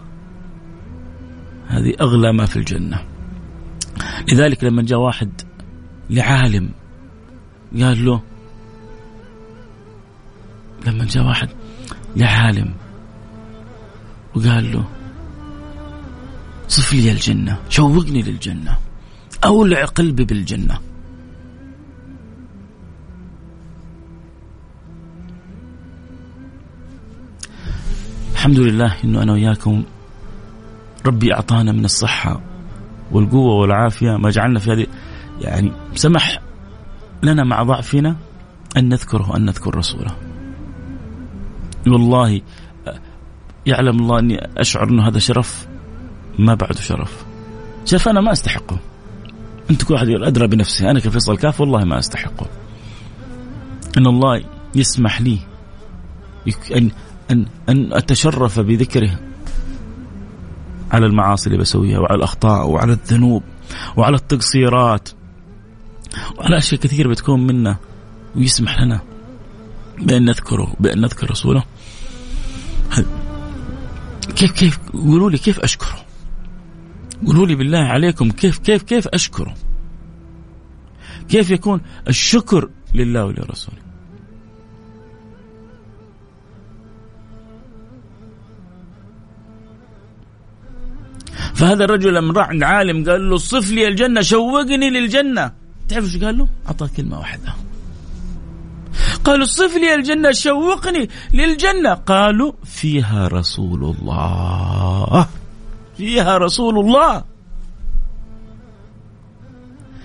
هذه 1.68 1.94
أغلى 2.00 2.32
ما 2.32 2.46
في 2.46 2.56
الجنة. 2.56 2.98
لذلك 4.32 4.64
لما 4.64 4.82
جاء 4.82 4.98
واحد 4.98 5.30
لعالم 6.10 6.70
قال 7.80 8.04
له 8.04 8.20
لما 10.86 11.04
جاء 11.04 11.24
واحد 11.26 11.48
لعالم 12.16 12.74
وقال 14.34 14.72
له 14.72 14.84
صف 16.68 16.92
لي 16.92 17.12
الجنة 17.12 17.58
شوقني 17.68 18.22
للجنة 18.22 18.76
أولع 19.44 19.84
قلبي 19.84 20.24
بالجنة 20.24 20.78
الحمد 28.32 28.58
لله 28.58 28.94
إنه 29.04 29.22
أنا 29.22 29.32
وياكم 29.32 29.84
ربي 31.06 31.34
أعطانا 31.34 31.72
من 31.72 31.84
الصحة 31.84 32.40
والقوة 33.12 33.54
والعافية 33.54 34.16
ما 34.16 34.30
جعلنا 34.30 34.58
في 34.58 34.72
هذه 34.72 34.86
يعني 35.40 35.72
سمح 35.94 36.38
لنا 37.22 37.44
مع 37.44 37.62
ضعفنا 37.62 38.16
أن 38.76 38.88
نذكره 38.88 39.30
وان 39.30 39.44
نذكر 39.44 39.74
رسوله. 39.74 40.16
والله 41.86 42.40
يعلم 43.66 44.00
الله 44.00 44.18
أني 44.18 44.48
أشعر 44.56 44.88
أنه 44.88 45.08
هذا 45.08 45.18
شرف 45.18 45.66
ما 46.38 46.54
بعده 46.54 46.80
شرف. 46.80 47.24
شرف 47.84 48.08
أنا 48.08 48.20
ما 48.20 48.32
أستحقه. 48.32 48.78
أنت 49.70 49.82
كل 49.82 49.94
واحد 49.94 50.08
أدرى 50.08 50.46
بنفسه، 50.46 50.90
أنا 50.90 51.00
كفيصل 51.00 51.36
كاف 51.36 51.60
والله 51.60 51.84
ما 51.84 51.98
أستحقه. 51.98 52.46
إن 53.98 54.06
الله 54.06 54.44
يسمح 54.74 55.20
لي 55.20 55.38
ان 56.76 56.90
ان 57.30 57.46
أن 57.68 57.92
أتشرف 57.92 58.60
بذكره 58.60 59.18
على 60.92 61.06
المعاصي 61.06 61.46
اللي 61.46 61.58
بسويها 61.58 61.98
وعلى 61.98 62.16
الأخطاء 62.16 62.68
وعلى 62.68 62.92
الذنوب 62.92 63.42
وعلى 63.96 64.16
التقصيرات 64.16 65.08
وعلى 66.38 66.58
أشياء 66.58 66.80
كثيرة 66.80 67.08
بتكون 67.08 67.46
منا 67.46 67.76
ويسمح 68.36 68.80
لنا 68.80 69.00
بأن 69.98 70.24
نذكره 70.24 70.76
بأن 70.80 71.00
نذكر 71.00 71.30
رسوله. 71.30 71.64
كيف 74.36 74.52
كيف 74.52 74.78
قولوا 74.92 75.30
لي 75.30 75.38
كيف 75.38 75.60
أشكره؟ 75.60 76.04
قولوا 77.26 77.46
لي 77.46 77.54
بالله 77.54 77.78
عليكم 77.78 78.30
كيف 78.30 78.58
كيف 78.58 78.82
كيف 78.82 79.08
أشكره؟ 79.08 79.54
كيف 81.28 81.50
يكون 81.50 81.80
الشكر 82.08 82.70
لله 82.94 83.24
ولرسوله؟ 83.24 83.84
فهذا 91.54 91.84
الرجل 91.84 92.14
لما 92.14 92.32
راح 92.32 92.48
عند 92.48 92.62
عالم 92.62 93.10
قال 93.10 93.30
له 93.30 93.36
صف 93.36 93.70
لي 93.70 93.88
الجنة 93.88 94.20
شوقني 94.20 94.90
للجنة. 94.90 95.52
تعرف 95.88 96.04
إيش 96.04 96.24
قال 96.24 96.38
له؟ 96.38 96.48
أعطاه 96.66 96.90
كلمة 96.96 97.18
واحدة. 97.18 97.54
قالوا 99.24 99.46
صف 99.46 99.76
لي 99.76 99.94
الجنة 99.94 100.32
شوقني 100.32 101.08
للجنة. 101.32 101.94
قالوا 101.94 102.52
فيها 102.64 103.28
رسول 103.28 103.84
الله. 103.84 105.26
فيها 105.96 106.38
رسول 106.38 106.78
الله. 106.78 107.24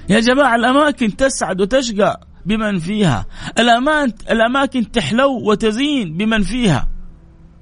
يا 0.10 0.20
جماعة 0.20 0.56
الأماكن 0.56 1.16
تسعد 1.16 1.62
وتشقى 1.62 2.20
بمن 2.46 2.80
فيها. 2.80 3.26
الأمان 3.60 4.14
الأماكن 4.32 4.92
تحلو 4.92 5.50
وتزين 5.50 6.18
بمن 6.18 6.42
فيها. 6.42 6.88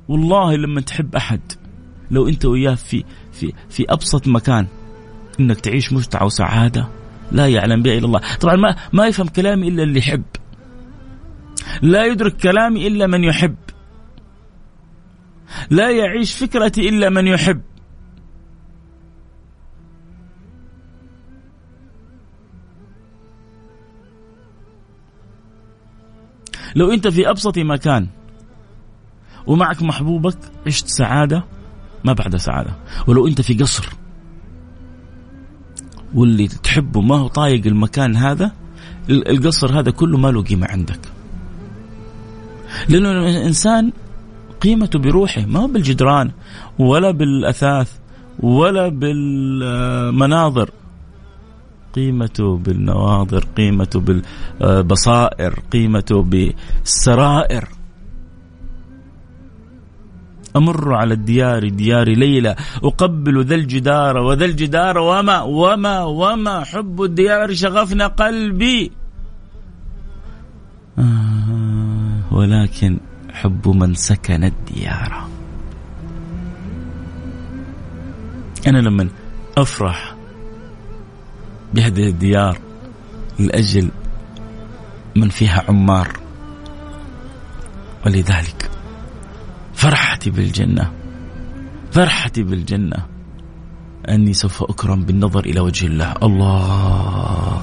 والله 0.08 0.56
لما 0.56 0.82
تحب 0.82 1.16
أحد 1.16 1.42
لو 2.12 2.28
أنت 2.28 2.46
وياه 2.46 2.76
في 2.76 3.04
في 3.32 3.54
في 3.70 3.86
أبسط 3.90 4.28
مكان 4.28 4.68
إنك 5.40 5.60
تعيش 5.60 5.94
متعة 5.94 6.26
وسعادة 6.26 6.88
لا 7.32 7.48
يعلم 7.48 7.82
بها 7.82 7.94
إلا 7.94 8.06
الله، 8.06 8.22
طبعا 8.40 8.56
ما 8.56 8.76
ما 8.94 9.08
يفهم 9.08 9.28
كلامي 9.28 9.68
إلا 9.68 9.84
اللي 9.84 10.00
يحب. 10.00 10.24
لا 11.82 12.06
يدرك 12.06 12.38
كلامي 12.38 12.88
إلا 12.88 13.08
من 13.08 13.24
يحب. 13.24 13.56
لا 15.70 15.92
يعيش 15.92 16.36
فكرتي 16.36 16.90
إلا 16.90 17.10
من 17.10 17.28
يحب. 17.28 17.62
لو 26.76 26.92
أنت 26.92 27.08
في 27.08 27.30
أبسط 27.30 27.58
مكان 27.58 28.08
ومعك 29.48 29.82
محبوبك 29.82 30.38
عشت 30.68 30.88
سعادة 30.88 31.44
ما 32.04 32.14
بعد 32.14 32.36
سعادة 32.36 32.72
ولو 33.08 33.28
أنت 33.28 33.42
في 33.42 33.54
قصر 33.54 33.90
واللي 36.14 36.48
تحبه 36.48 37.02
ما 37.02 37.16
هو 37.16 37.28
طايق 37.28 37.68
المكان 37.68 38.16
هذا 38.16 38.52
القصر 39.10 39.80
هذا 39.80 39.92
كله 39.92 40.18
ما 40.18 40.28
له 40.28 40.44
قيمة 40.44 40.68
عندك 40.68 41.00
لأنه 42.90 43.12
الإنسان 43.12 43.92
قيمته 44.62 45.00
بروحه 45.00 45.46
ما 45.46 45.60
هو 45.60 45.68
بالجدران 45.68 46.32
ولا 46.80 47.12
بالأثاث 47.12 47.92
ولا 48.40 48.88
بالمناظر. 48.88 50.70
قيمته 51.96 52.58
بالنواظر 52.58 53.46
قيمته 53.58 54.00
بالبصائر 54.00 55.60
قيمته 55.72 56.22
بالسرائر. 56.22 57.68
أمر 60.56 60.94
على 60.94 61.14
الديار 61.14 61.70
ديار 61.70 62.10
ليلى 62.10 62.56
أقبل 62.84 63.46
ذا 63.46 63.56
الجدار 63.56 64.18
وذا 64.18 64.46
الجدار 64.46 64.98
وما 64.98 65.42
وما 65.42 66.04
وما 66.04 66.64
حب 66.64 67.04
الديار 67.04 67.54
شغفنا 67.54 68.08
قلبي. 68.08 68.92
آه. 71.00 71.77
ولكن 72.32 73.00
حب 73.34 73.68
من 73.68 73.96
سكن 73.96 74.44
الديار. 74.44 75.28
أنا 78.68 78.78
لما 78.78 79.10
أفرح 79.58 80.16
بهذه 81.74 82.08
الديار 82.10 82.58
لأجل 83.40 83.92
من 85.16 85.30
فيها 85.30 85.64
عمار 85.70 86.20
ولذلك 88.06 88.70
فرحتي 89.74 90.30
بالجنة 90.30 90.92
فرحتي 91.92 92.44
بالجنة. 92.44 93.06
أني 94.10 94.34
سوف 94.34 94.64
أكرم 94.64 95.04
بالنظر 95.04 95.46
إلى 95.46 95.60
وجه 95.60 95.88
الله. 95.88 96.14
الله. 96.24 97.62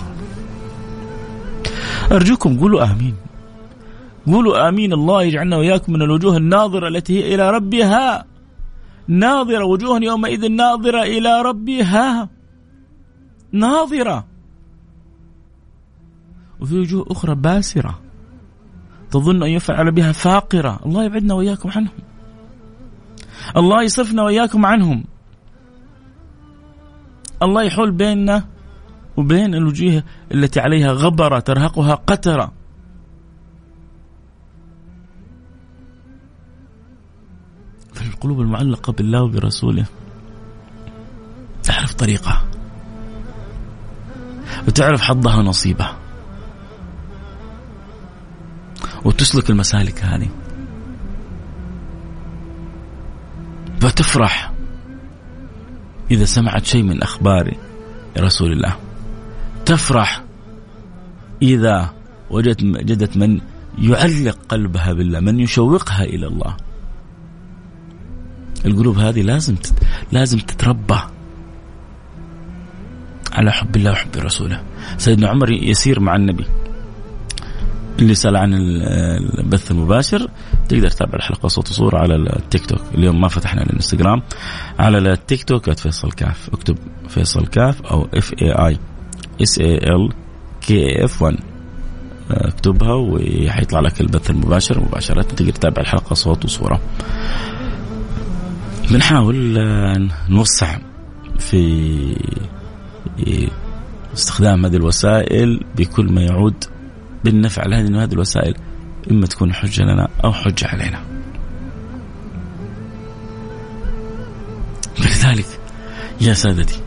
أرجوكم 2.13 2.61
قولوا 2.61 2.93
آمين. 2.93 3.15
قولوا 4.27 4.69
آمين 4.69 4.93
الله 4.93 5.23
يجعلنا 5.23 5.57
وإياكم 5.57 5.93
من 5.93 6.03
الوجوه 6.03 6.37
الناظرة 6.37 6.89
التي 6.89 7.25
هي 7.25 7.35
إلى 7.35 7.51
ربها. 7.51 8.25
ناظرة 9.09 9.65
وجوه 9.65 10.01
يومئذ 10.03 10.49
ناظرة 10.49 11.03
إلى 11.03 11.43
ربها. 11.43 12.29
ناظرة. 13.53 14.27
وفي 16.61 16.79
وجوه 16.79 17.07
أخرى 17.11 17.35
باسرة. 17.35 18.01
تظن 19.11 19.43
أن 19.43 19.51
يفعل 19.51 19.91
بها 19.91 20.13
فاقرة. 20.13 20.81
الله 20.87 21.05
يبعدنا 21.05 21.35
وإياكم 21.35 21.71
عنهم. 21.71 21.99
الله 23.57 23.83
يصرفنا 23.83 24.23
وإياكم 24.23 24.67
عنهم. 24.67 25.05
الله 27.43 27.63
يحول 27.63 27.91
بيننا 27.91 28.45
وبين 29.17 29.55
الوجوه 29.55 30.03
التي 30.35 30.61
عليها 30.61 30.93
غبرة 30.93 31.39
ترهقها 31.39 31.95
قترة. 31.95 32.64
فالقلوب 37.95 38.41
المعلقة 38.41 38.93
بالله 38.93 39.23
وبرسوله. 39.23 39.87
تعرف 41.63 41.95
طريقها 41.95 42.45
وتعرف 44.69 45.01
حظها 45.01 45.37
ونصيبها 45.37 45.97
وتسلك 49.05 49.51
المسالك 49.51 50.05
هذه. 50.05 50.29
فتفرح 53.81 54.53
إذا 56.11 56.25
سمعت 56.25 56.65
شيء 56.65 56.83
من 56.83 57.03
أخبار 57.03 57.57
رسول 58.19 58.53
الله. 58.53 58.77
تفرح 59.67 60.25
إذا 61.43 61.95
وجدت 62.31 62.63
وجدت 62.63 63.17
من 63.17 63.41
يعلق 63.79 64.39
قلبها 64.49 64.93
بالله 64.93 65.21
من 65.21 65.41
يشوقها 65.41 66.05
إلى 66.05 66.27
الله. 66.27 66.57
القلوب 68.67 68.99
هذه 68.99 69.23
لازم 69.23 69.57
لازم 70.13 70.39
تتربى 70.39 70.99
على 73.33 73.53
حب 73.53 73.77
الله 73.77 73.91
وحب 73.91 74.11
رسوله. 74.17 74.63
سيدنا 74.99 75.29
عمر 75.29 75.51
يسير 75.51 76.01
مع 76.01 76.17
النبي. 76.17 76.45
اللي 77.99 78.15
سأل 78.15 78.37
عن 78.37 78.55
البث 78.55 79.71
المباشر 79.71 80.31
تقدر 80.69 80.89
تتابع 80.89 81.15
الحلقة 81.15 81.49
صوت 81.49 81.71
وصورة 81.71 81.99
على 81.99 82.15
التيك 82.15 82.67
توك. 82.67 82.81
اليوم 82.95 83.21
ما 83.21 83.29
فتحنا 83.29 83.63
الانستغرام. 83.63 84.23
على 84.79 84.99
التيك 84.99 85.45
توك 85.45 85.73
فيصل 85.73 86.13
كاف. 86.13 86.51
اكتب 86.53 86.79
فيصل 87.09 87.47
كاف 87.47 87.83
أو 87.83 88.09
F 88.15 88.33
A 88.43 88.53
I 88.53 88.79
S 89.43 89.59
A 89.59 89.75
L 89.75 90.13
K 90.61 91.05
F 91.05 91.23
1 91.23 91.37
اكتبها 92.31 92.95
وحيطلع 92.95 93.81
لك 93.81 94.01
البث 94.01 94.31
المباشر 94.31 94.81
مباشرة. 94.81 95.23
تقدر 95.23 95.51
تتابع 95.51 95.83
الحلقة 95.83 96.15
صوت 96.15 96.45
وصورة. 96.45 96.81
بنحاول 98.91 99.59
آه، 99.59 100.09
نوسع 100.29 100.79
في 101.39 102.17
استخدام 104.15 104.67
هذه 104.67 104.77
الوسائل 104.77 105.61
بكل 105.77 106.13
ما 106.13 106.23
يعود 106.23 106.65
بالنفع 107.25 107.67
لأن 107.67 107.97
هذه 107.97 108.13
الوسائل 108.13 108.55
إما 109.11 109.27
تكون 109.27 109.53
حجة 109.55 109.83
لنا 109.83 110.09
أو 110.25 110.33
حجة 110.33 110.67
علينا. 110.67 111.01
فلذلك 114.97 115.61
يا 116.21 116.35
سادتي 116.35 116.81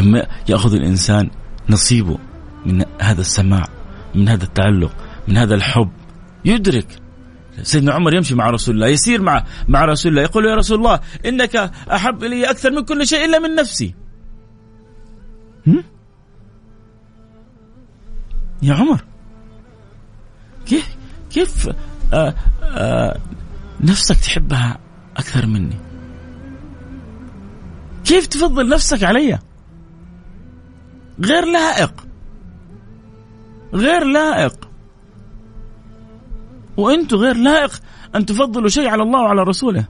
لما 0.00 0.26
يأخذ 0.48 0.74
الإنسان 0.74 1.30
نصيبه 1.70 2.18
من 2.66 2.84
هذا 3.00 3.20
السماع 3.20 3.68
من 4.14 4.28
هذا 4.28 4.44
التعلق 4.44 4.92
من 5.28 5.36
هذا 5.36 5.54
الحب 5.54 5.90
يدرك 6.44 6.86
سيدنا 7.62 7.92
عمر 7.92 8.14
يمشي 8.14 8.34
مع 8.34 8.50
رسول 8.50 8.74
الله 8.74 8.88
يسير 8.88 9.22
مع 9.22 9.44
مع 9.68 9.84
رسول 9.84 10.12
الله 10.12 10.22
يقول 10.22 10.46
يا 10.46 10.54
رسول 10.54 10.78
الله 10.78 11.00
إنك 11.26 11.56
أحب 11.92 12.24
إلي 12.24 12.50
أكثر 12.50 12.70
من 12.70 12.84
كل 12.84 13.06
شيء 13.06 13.24
إلا 13.24 13.38
من 13.38 13.54
نفسي. 13.54 13.94
يا 18.62 18.74
عمر 18.74 19.04
كيف 20.66 20.96
كيف 21.30 21.68
آآ 21.68 21.74
آه، 22.12 22.34
آآ 22.62 23.10
آه، 23.10 23.20
نفسك 23.80 24.16
تحبها 24.16 24.78
أكثر 25.16 25.46
مني؟ 25.46 25.76
كيف 28.04 28.26
تفضل 28.26 28.68
نفسك 28.68 29.04
علي؟ 29.04 29.38
غير 31.24 31.44
لائق 31.44 32.06
غير 33.74 34.04
لائق 34.04 34.69
وأنتم 36.80 37.16
غير 37.16 37.36
لائق 37.36 37.70
أن 38.14 38.26
تفضلوا 38.26 38.68
شيء 38.68 38.88
على 38.88 39.02
الله 39.02 39.20
وعلى 39.20 39.42
رسوله. 39.42 39.84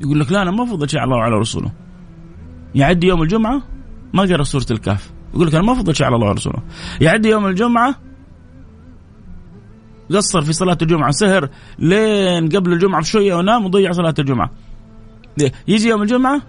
يقول 0.00 0.20
لك 0.20 0.32
لا 0.32 0.42
أنا 0.42 0.50
ما 0.50 0.62
أفضل 0.62 0.90
شيء 0.90 1.00
على 1.00 1.06
الله 1.06 1.16
وعلى 1.16 1.34
رسوله. 1.34 1.72
يعدي 2.74 3.06
يوم 3.06 3.22
الجمعة 3.22 3.62
ما 4.14 4.22
قرأ 4.22 4.42
سورة 4.42 4.66
الكهف. 4.70 5.12
يقول 5.34 5.46
لك 5.46 5.54
أنا 5.54 5.64
ما 5.64 5.72
أفضل 5.72 5.96
شيء 5.96 6.06
على 6.06 6.16
الله 6.16 6.28
ورسوله 6.28 6.62
يعدي 7.00 7.28
يوم 7.28 7.46
الجمعة 7.46 7.94
قصر 10.10 10.40
في 10.40 10.52
صلاة 10.52 10.78
الجمعة 10.82 11.10
سهر 11.10 11.48
لين 11.78 12.48
قبل 12.48 12.72
الجمعة 12.72 13.00
بشوية 13.00 13.34
ونام 13.34 13.64
وضيع 13.64 13.92
صلاة 13.92 14.14
الجمعة. 14.18 14.50
يجي 15.68 15.88
يوم 15.88 16.02
الجمعة 16.02 16.42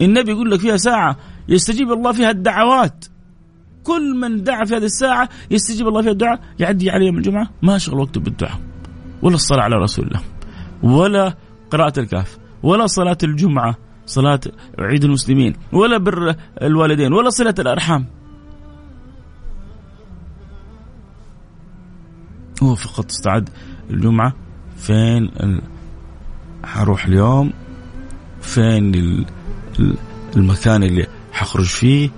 النبي 0.00 0.30
يقول 0.30 0.50
لك 0.50 0.60
فيها 0.60 0.76
ساعة 0.76 1.16
يستجيب 1.48 1.92
الله 1.92 2.12
فيها 2.12 2.30
الدعوات. 2.30 3.04
كل 3.84 4.14
من 4.20 4.44
دعا 4.44 4.64
في 4.64 4.76
هذه 4.76 4.84
الساعة 4.84 5.28
يستجيب 5.50 5.88
الله 5.88 6.02
فيها 6.02 6.12
الدعاء 6.12 6.40
يعدي 6.58 6.90
عليه 6.90 7.06
يوم 7.06 7.16
الجمعة. 7.16 7.50
ما 7.62 7.78
شغل 7.78 7.98
وقته 7.98 8.20
بالدعاء 8.20 8.60
ولا 9.22 9.34
الصلاة 9.34 9.62
على 9.62 9.76
رسول 9.76 10.06
الله 10.06 10.20
ولا 10.82 11.34
قراءة 11.70 12.00
الكهف 12.00 12.38
ولا 12.62 12.86
صلاة 12.86 13.18
الجمعة 13.22 13.76
صلاة 14.06 14.40
عيد 14.78 15.04
المسلمين 15.04 15.54
ولا 15.72 15.98
بر 15.98 16.34
الوالدين 16.62 17.12
ولا 17.12 17.30
صلة 17.30 17.54
الأرحام. 17.58 18.06
هو 22.62 22.74
فقط 22.74 23.10
استعد 23.10 23.48
الجمعة. 23.90 24.34
فين 24.76 25.30
حروح 26.64 27.06
اليوم. 27.06 27.52
فين 28.40 28.92
المكان 30.36 30.82
اللي 30.82 31.06
حخرج 31.32 31.64
فيه 31.64 32.10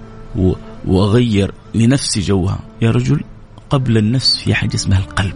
واغير 0.86 1.54
لنفسي 1.74 2.20
جوها. 2.20 2.58
يا 2.82 2.90
رجل 2.90 3.20
قبل 3.70 3.98
النفس 3.98 4.36
في 4.36 4.54
حاجة 4.54 4.74
اسمها 4.74 4.98
القلب. 4.98 5.34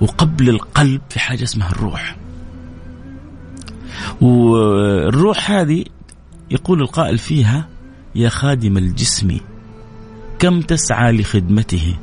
وقبل 0.00 0.48
القلب 0.48 1.00
في 1.08 1.20
حاجة 1.20 1.42
اسمها 1.42 1.70
الروح. 1.70 2.16
والروح 4.20 5.50
هذه 5.50 5.84
يقول 6.50 6.82
القائل 6.82 7.18
فيها 7.18 7.68
يا 8.14 8.28
خادم 8.28 8.78
الجسم 8.78 9.40
كم 10.38 10.60
تسعى 10.60 11.12
لخدمته؟ 11.12 11.94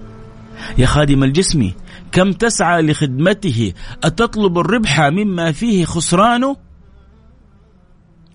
يا 0.78 0.86
خادم 0.86 1.24
الجسم 1.24 1.72
كم 2.12 2.32
تسعى 2.32 2.82
لخدمته؟ 2.82 3.74
أتطلب 4.04 4.58
الربح 4.58 5.02
مما 5.02 5.52
فيه 5.52 5.86
خسرانه 5.86 6.58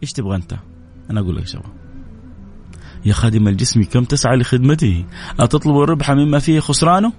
إيش 0.03 0.13
تبغى 0.13 0.37
أنت؟ 0.37 0.57
أنا 1.11 1.21
أقول 1.21 1.37
لك 1.37 1.47
شباب 1.47 1.80
يا 3.05 3.13
خادم 3.13 3.49
الجسم 3.49 3.83
كم 3.83 4.05
تسعى 4.05 4.37
لخدمته؟ 4.37 5.05
أتطلب 5.41 5.77
الربح 5.77 6.11
مما 6.11 6.39
فيه 6.39 6.61
خسرانه؟ 6.61 7.13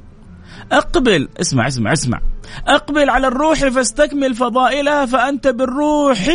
أقبل 0.71 1.29
اسمع 1.41 1.67
اسمع 1.67 1.93
اسمع. 1.93 2.21
أقبل 2.67 3.09
على 3.09 3.27
الروح 3.27 3.59
فاستكمل 3.59 4.35
فضائلها 4.35 5.05
فأنت 5.05 5.47
بالروح. 5.47 6.29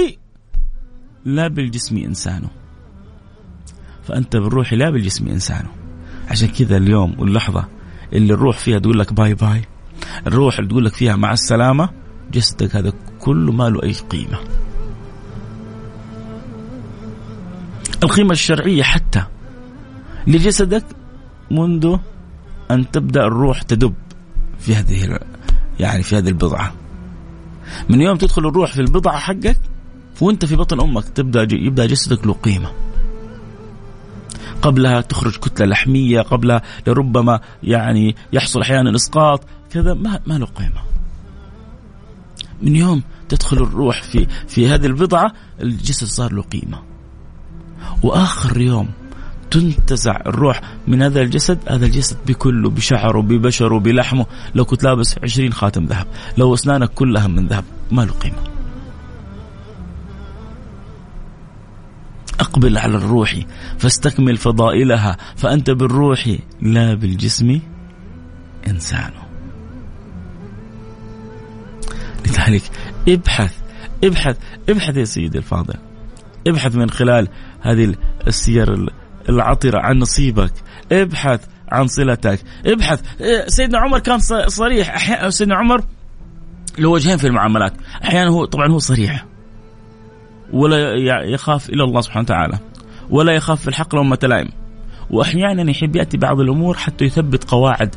لا 1.25 1.49
بالجسم 1.49 1.97
إنسانه 1.97 2.49
فأنت 4.03 4.37
بالروح 4.37 4.73
لا 4.73 4.91
بالجسم 4.91 5.29
إنسانه 5.29 5.69
عشان 6.29 6.49
كذا 6.49 6.77
اليوم 6.77 7.15
واللحظة 7.19 7.69
اللي 8.13 8.35
الروح 8.35 8.59
فيها 8.59 8.79
تقول 8.79 8.99
لك 8.99 9.13
باي 9.13 9.35
باي. 9.35 9.65
الروح 10.27 10.59
اللي 10.59 10.71
تقول 10.71 10.85
لك 10.85 10.95
فيها 10.95 11.17
مع 11.17 11.33
السلامة 11.33 11.91
جسدك 12.33 12.77
هذا 12.77 12.93
كله 13.19 13.53
ما 13.53 13.69
له 13.69 13.83
أي 13.83 13.93
قيمة. 13.93 14.39
القيمة 18.05 18.33
الشرعية 18.33 18.83
حتى 18.83 19.25
لجسدك 20.27 20.85
منذ 21.51 21.97
أن 22.71 22.91
تبدأ 22.91 23.25
الروح 23.25 23.62
تدب 23.62 23.95
في 24.59 24.75
هذه 24.75 25.19
يعني 25.81 26.03
في 26.03 26.17
هذه 26.17 26.29
البضعة 26.29 26.73
من 27.89 28.01
يوم 28.01 28.17
تدخل 28.17 28.47
الروح 28.47 28.73
في 28.73 28.81
البضعة 28.81 29.19
حقك 29.19 29.61
وأنت 30.21 30.45
في 30.45 30.57
بطن 30.57 30.81
أمك 30.81 31.05
تبدأ 31.05 31.47
يبدأ 31.53 31.87
جسدك 31.87 32.27
له 32.27 32.33
قيمة. 32.33 32.73
قبلها 34.62 35.01
تخرج 35.01 35.37
كتلة 35.37 35.67
لحمية، 35.67 36.21
قبلها 36.21 36.62
لربما 36.87 37.41
يعني 37.62 38.17
يحصل 38.33 38.61
أحيانا 38.61 38.97
إسقاط، 38.97 39.45
كذا 39.71 39.95
ما 39.95 40.21
ما 40.27 40.35
له 40.35 40.47
قيمة. 40.47 40.83
من 42.62 42.77
يوم 42.77 43.03
تدخل 43.29 43.57
الروح 43.57 44.03
في 44.03 44.27
في 44.49 44.69
هذه 44.69 44.87
البضعة 44.87 45.33
الجسد 45.62 46.07
صار 46.07 46.33
له 46.33 46.43
قيمة. 46.43 46.83
وآخر 48.03 48.61
يوم 48.61 48.89
تنتزع 49.51 50.21
الروح 50.27 50.61
من 50.89 51.03
هذا 51.03 51.23
الجسد 51.23 51.59
هذا 51.69 51.87
الجسد 51.87 52.17
بكله 52.27 52.71
بشعره 52.71 53.21
ببشره 53.21 53.79
بلحمه. 53.79 54.27
لو 54.55 54.65
كنت 54.65 54.85
لابس 54.85 55.19
عشرين 55.23 55.53
خاتم 55.53 55.85
ذهب 55.85 56.07
لو 56.39 56.55
أسنانك 56.55 56.91
كلها 56.95 57.27
من 57.27 57.47
ذهب 57.47 57.65
ما 57.93 58.03
له 58.03 58.13
قيمة. 58.13 58.57
أقبل 62.41 62.79
على 62.79 62.97
الروح 62.97 63.35
فاستكمل 63.79 64.37
فضائلها 64.37 65.17
فأنت 65.37 65.71
بالروح 65.71 66.37
لا 66.63 66.95
بالجسم 66.95 67.61
إنسان. 68.69 69.11
لذلك 72.27 72.63
ابحث 73.09 73.55
ابحث 74.05 74.37
ابحث 74.69 74.97
يا 74.97 75.05
سيدي 75.05 75.39
الفاضل. 75.39 75.75
ابحث 76.47 76.77
من 76.77 76.91
خلال 76.91 77.29
هذه 77.61 77.95
السير 78.27 78.91
العطرة 79.29 79.79
عن 79.79 79.99
نصيبك. 79.99 80.53
ابحث 80.93 81.47
عن 81.69 81.87
صلتك. 81.87 82.41
ابحث. 82.67 83.03
إيه، 83.21 83.47
سيدنا 83.49 83.79
عمر 83.79 83.99
كان 83.99 84.19
صريح. 84.49 85.29
سيدنا 85.29 85.57
عمر 85.57 85.85
له 86.79 86.89
وجهين 86.89 87.17
في 87.17 87.27
المعاملات. 87.27 87.73
أحيانا 88.05 88.31
هو 88.31 88.45
طبعا 88.45 88.69
هو 88.69 88.79
صريح. 88.79 89.27
ولا 90.53 90.95
يخاف 91.25 91.71
إلا 91.71 91.85
الله 91.85 92.01
سبحانه 92.01 92.25
وتعالى. 92.25 92.59
ولا 93.11 93.33
يخاف 93.33 93.61
في 93.61 93.69
الحق 93.69 93.95
لومة 93.95 94.19
لائم 94.23 94.49
وأحيانا 95.11 95.71
يحب 95.71 95.97
يأتي 95.97 96.17
بعض 96.17 96.41
الأمور 96.41 96.77
حتى 96.77 97.05
يثبت 97.05 97.45
قواعد 97.45 97.95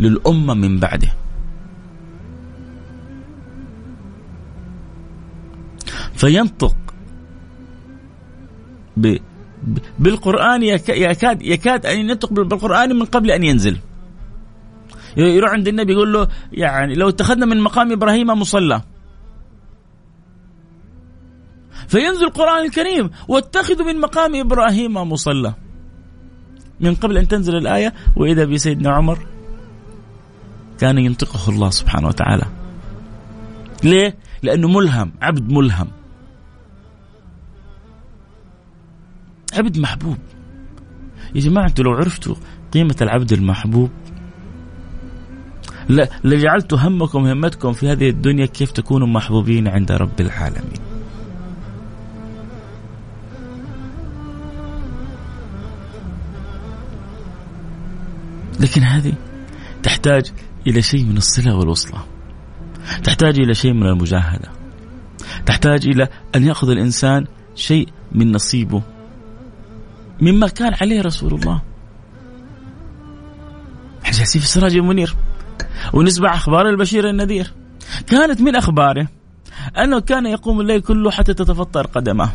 للأمة 0.00 0.54
من 0.54 0.78
بعده. 0.78 1.08
فينطق 6.14 6.76
ب 8.96 9.16
بالقرآن 9.98 10.62
يكاد 10.62 11.42
يكاد 11.42 11.86
أن 11.86 12.00
ينطق 12.00 12.32
بالقرآن 12.32 12.96
من 12.96 13.04
قبل 13.04 13.30
أن 13.30 13.42
ينزل. 13.44 13.78
يروح 15.16 15.50
عند 15.50 15.68
النبي 15.68 15.92
يقول 15.92 16.12
له 16.12 16.28
يعني 16.52 16.94
لو 16.94 17.08
اتخذنا 17.08 17.46
من 17.46 17.60
مقام 17.60 17.92
إبراهيم 17.92 18.26
مصلى. 18.26 18.82
فينزل 21.88 22.24
القرآن 22.24 22.64
الكريم 22.64 23.10
واتخذوا 23.28 23.86
من 23.86 24.00
مقام 24.00 24.34
إبراهيم 24.34 24.94
مصلى. 24.94 25.54
من 26.80 26.94
قبل 26.94 27.18
أن 27.18 27.28
تنزل 27.28 27.56
الآية 27.56 27.94
وإذا 28.16 28.44
بسيدنا 28.44 28.90
عمر 28.90 29.26
كان 30.78 30.98
ينطقه 30.98 31.50
الله 31.50 31.70
سبحانه 31.70 32.08
وتعالى. 32.08 32.44
ليه؟ 33.84 34.16
لأنه 34.42 34.68
ملهم 34.68 35.12
عبد 35.22 35.52
ملهم. 35.52 35.88
عبد 39.52 39.78
محبوب. 39.78 40.18
يا 41.34 41.40
جماعة 41.40 41.74
لو 41.78 41.92
عرفتوا 41.92 42.34
قيمة 42.72 42.96
العبد 43.02 43.32
المحبوب 43.32 43.90
لجعلت 46.24 46.74
همكم 46.74 47.26
همتكم 47.26 47.72
في 47.72 47.88
هذه 47.88 48.08
الدنيا 48.08 48.46
كيف 48.46 48.70
تكونوا 48.70 49.06
محبوبين 49.06 49.68
عند 49.68 49.92
رب 49.92 50.20
العالمين. 50.20 50.80
لكن 58.60 58.82
هذه 58.82 59.12
تحتاج 59.82 60.32
إلى 60.66 60.82
شيء 60.82 61.04
من 61.04 61.16
الصلة 61.16 61.54
والوصلة. 61.54 62.04
تحتاج 63.04 63.40
إلى 63.40 63.54
شيء 63.54 63.72
من 63.72 63.86
المجاهدة. 63.86 64.48
تحتاج 65.46 65.86
إلى 65.86 66.08
أن 66.36 66.44
يأخذ 66.44 66.70
الإنسان 66.70 67.26
شيء 67.54 67.88
من 68.12 68.32
نصيبه. 68.32 68.82
مما 70.22 70.48
كان 70.48 70.74
عليه 70.80 71.02
رسول 71.02 71.34
الله. 71.34 71.62
إحنا 74.02 74.16
جالسين 74.18 74.40
في 74.40 74.46
السراج 74.46 74.76
المنير 74.76 75.16
ونسمع 75.92 76.34
أخبار 76.34 76.68
البشير 76.68 77.10
النذير. 77.10 77.52
كانت 78.06 78.40
من 78.40 78.56
أخباره 78.56 79.08
أنه 79.78 80.00
كان 80.00 80.26
يقوم 80.26 80.60
الليل 80.60 80.80
كله 80.80 81.10
حتى 81.10 81.34
تتفطر 81.34 81.86
قدمه. 81.86 82.30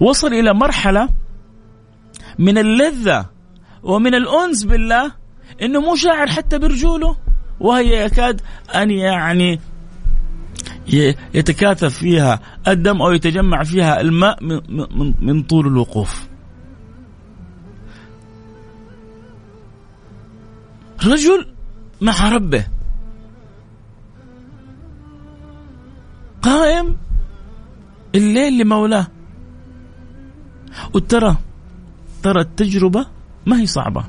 وصل 0.00 0.26
إلى 0.26 0.54
مرحلة 0.54 1.08
من 2.38 2.58
اللذة 2.58 3.26
ومن 3.82 4.14
الأنس 4.14 4.64
بالله 4.64 5.12
إنه 5.62 5.80
مو 5.80 5.96
شاعر 5.96 6.26
حتى 6.26 6.58
برجوله 6.58 7.16
وهي 7.60 8.04
يكاد 8.04 8.40
أن 8.74 8.90
يعني 8.90 9.60
يتكاثف 11.34 11.98
فيها 11.98 12.40
الدم 12.68 13.02
أو 13.02 13.12
يتجمع 13.12 13.62
فيها 13.62 14.00
الماء 14.00 14.44
من 15.20 15.42
طول 15.42 15.66
الوقوف. 15.66 16.28
رجل 21.06 21.46
مع 22.00 22.28
ربه. 22.28 22.66
قائم 26.42 26.96
الليل 28.14 28.58
لمولاه. 28.58 29.06
وترى 30.94 31.36
ترى 32.22 32.40
التجربة 32.40 33.06
ما 33.46 33.60
هي 33.60 33.66
صعبة. 33.66 34.04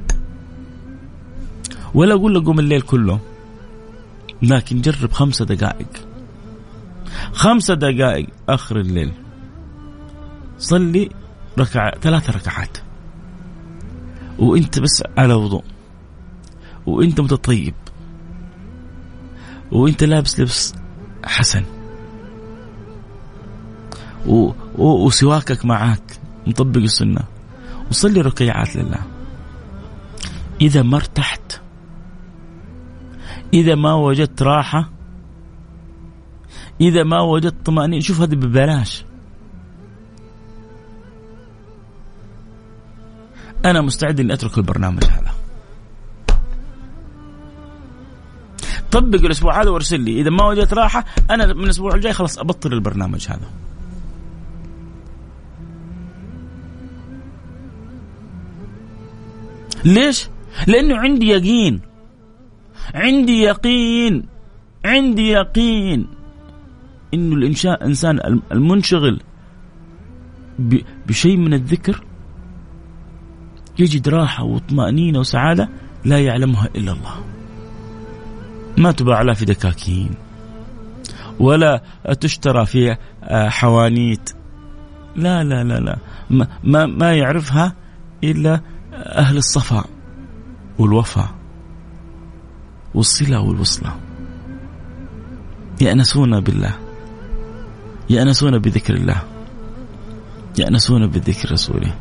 ولا 1.94 2.14
أقول 2.14 2.36
لك 2.36 2.44
قوم 2.44 2.60
الليل 2.60 2.82
كله 2.82 3.20
لكن 4.42 4.82
جرب 4.82 5.12
خمسة 5.12 5.46
دقائق. 5.46 6.13
خمسة 7.34 7.74
دقائق 7.74 8.28
آخر 8.50 8.80
الليل. 8.80 9.14
صلي 10.58 11.10
ركع 11.60 11.92
ثلاث 12.02 12.30
ركعات. 12.30 12.78
وإنت 14.40 14.80
بس 14.80 15.04
على 15.18 15.34
وضوء. 15.34 15.64
وإنت 16.86 17.22
متطيب. 17.22 17.74
وإنت 19.72 20.04
لابس 20.04 20.40
لبس 20.40 20.74
حسن. 21.26 21.64
و... 24.28 24.52
و... 24.78 25.06
وسواكك 25.06 25.66
معاك 25.66 26.20
مطبق 26.48 26.82
السنة. 26.82 27.24
وصلي 27.90 28.22
ركيعات 28.22 28.76
لله. 28.76 29.00
إذا 30.62 30.82
ما 30.82 30.96
ارتحت 30.96 31.62
إذا 33.54 33.76
ما 33.76 33.94
وجدت 33.94 34.42
راحة 34.42 34.93
إذا 36.82 37.04
ما 37.04 37.22
وجدت 37.22 37.66
طمأنينة 37.66 38.02
شوف 38.02 38.22
هذا 38.22 38.36
ببلاش. 38.36 39.06
أنا 43.66 43.82
مستعد 43.82 44.20
إني 44.20 44.34
أترك 44.34 44.58
البرنامج 44.58 45.04
هذا. 45.04 45.34
طبق 48.92 49.20
الأسبوع 49.20 49.62
هذا 49.62 49.70
وارسل 49.70 50.00
لي. 50.00 50.22
إذا 50.22 50.30
ما 50.30 50.48
وجدت 50.48 50.74
راحة 50.74 51.06
أنا 51.32 51.54
من 51.54 51.64
الأسبوع 51.64 51.96
الجاي 51.96 52.14
خلاص 52.14 52.40
أبطل 52.40 52.74
البرنامج 52.74 53.28
هذا. 53.30 53.50
ليش؟ 59.86 60.30
لأنه 60.68 60.98
عندي 60.98 61.28
يقين. 61.28 61.82
عندي 62.94 63.42
يقين. 63.42 64.26
عندي 64.86 65.30
يقين. 65.30 66.23
إنه 67.14 67.36
الإنشاء 67.36 67.86
إنسان 67.86 68.42
المنشغل 68.52 69.22
بشيء 71.08 71.38
من 71.38 71.54
الذكر 71.54 72.04
يجد 73.80 74.10
راحة 74.10 74.44
وطمأنينة 74.44 75.20
وسعادة 75.20 75.70
لا 76.06 76.20
يعلمها 76.20 76.70
إلا 76.76 76.92
الله. 76.92 77.16
ما 78.78 78.92
تباع 78.92 79.22
لا 79.22 79.34
في 79.34 79.46
دكاكين 79.46 80.12
ولا 81.40 81.84
تشترى 82.20 82.66
في 82.66 82.98
آه، 83.24 83.50
حوانيت. 83.50 84.30
لا 85.16 85.44
لا 85.44 85.64
لا 85.64 85.80
لا. 85.80 85.98
ما 86.64 86.86
ما 86.86 87.14
يعرفها 87.14 87.76
إلا 88.24 88.62
أهل 88.94 89.38
الصفاء 89.38 89.86
والوفاء 90.80 91.30
والصلة 92.94 93.42
والوصلة. 93.42 93.96
يأنسون 95.82 96.40
بالله. 96.40 96.93
يأنسون 98.10 98.60
بذكر 98.60 98.94
الله. 98.94 99.24
يأنسون 100.60 101.08
بذكر 101.08 101.52
رسوله. 101.52 101.96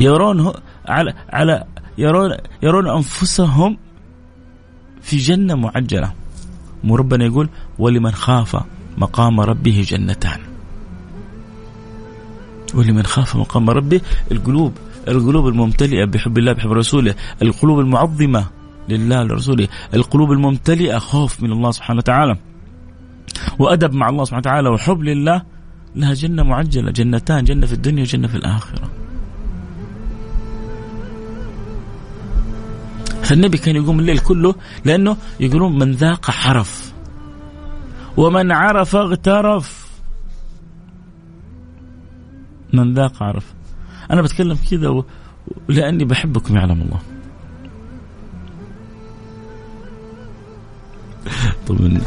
يرون 0.00 0.52
على 0.88 1.14
على 1.30 1.64
يرون 1.98 2.32
يرون 2.62 2.88
أنفسهم 2.88 3.78
في 5.02 5.16
جنة 5.16 5.54
معجلة. 5.54 6.12
وربنا 6.88 7.24
يقول 7.24 7.48
ولمن 7.78 8.12
خاف 8.12 8.56
مقام 8.98 9.40
ربه 9.40 9.84
جنتان. 9.88 10.40
ولمن 12.74 13.02
خاف 13.02 13.36
مقام 13.36 13.70
ربه 13.70 14.00
القلوب 14.32 14.72
القلوب 15.08 15.48
الممتلئة 15.48 16.04
بحب 16.04 16.38
الله 16.38 16.52
بحب 16.52 16.72
رسوله. 16.72 17.14
القلوب 17.42 17.80
المعظمة 17.80 18.46
لله 18.88 19.22
لرسوله 19.22 19.68
القلوب 19.94 20.32
الممتلئة 20.32 20.98
خوف 20.98 21.42
من 21.42 21.52
الله 21.52 21.70
سبحانه 21.70 21.98
وتعالى. 21.98 22.36
وأدب 23.58 23.92
مع 23.94 24.08
الله 24.08 24.24
سبحانه 24.24 24.40
وتعالى 24.40 24.68
وحب 24.68 25.02
لله 25.02 25.42
لها 25.96 26.14
جنة 26.14 26.42
معجلة 26.42 26.90
جنتان 26.90 27.44
جنة 27.44 27.66
في 27.66 27.72
الدنيا 27.72 28.02
وجنة 28.02 28.28
في 28.28 28.34
الآخرة. 28.34 28.90
فالنبي 33.22 33.58
كان 33.58 33.76
يقوم 33.76 33.98
الليل 33.98 34.18
كله 34.18 34.54
لأنه 34.84 35.16
يقولون 35.40 35.78
من 35.78 35.92
ذاق 35.92 36.30
حرف. 36.30 36.92
ومن 38.16 38.52
عرف 38.52 38.96
اغترف. 38.96 39.82
من 42.72 42.94
ذاق 42.94 43.22
عرف. 43.22 43.54
أنا 44.10 44.22
بتكلم 44.22 44.58
كذا 44.70 45.04
لأني 45.68 46.04
بحبكم 46.04 46.56
يعلم 46.56 46.82
الله. 46.82 47.00
طبعا 51.68 52.00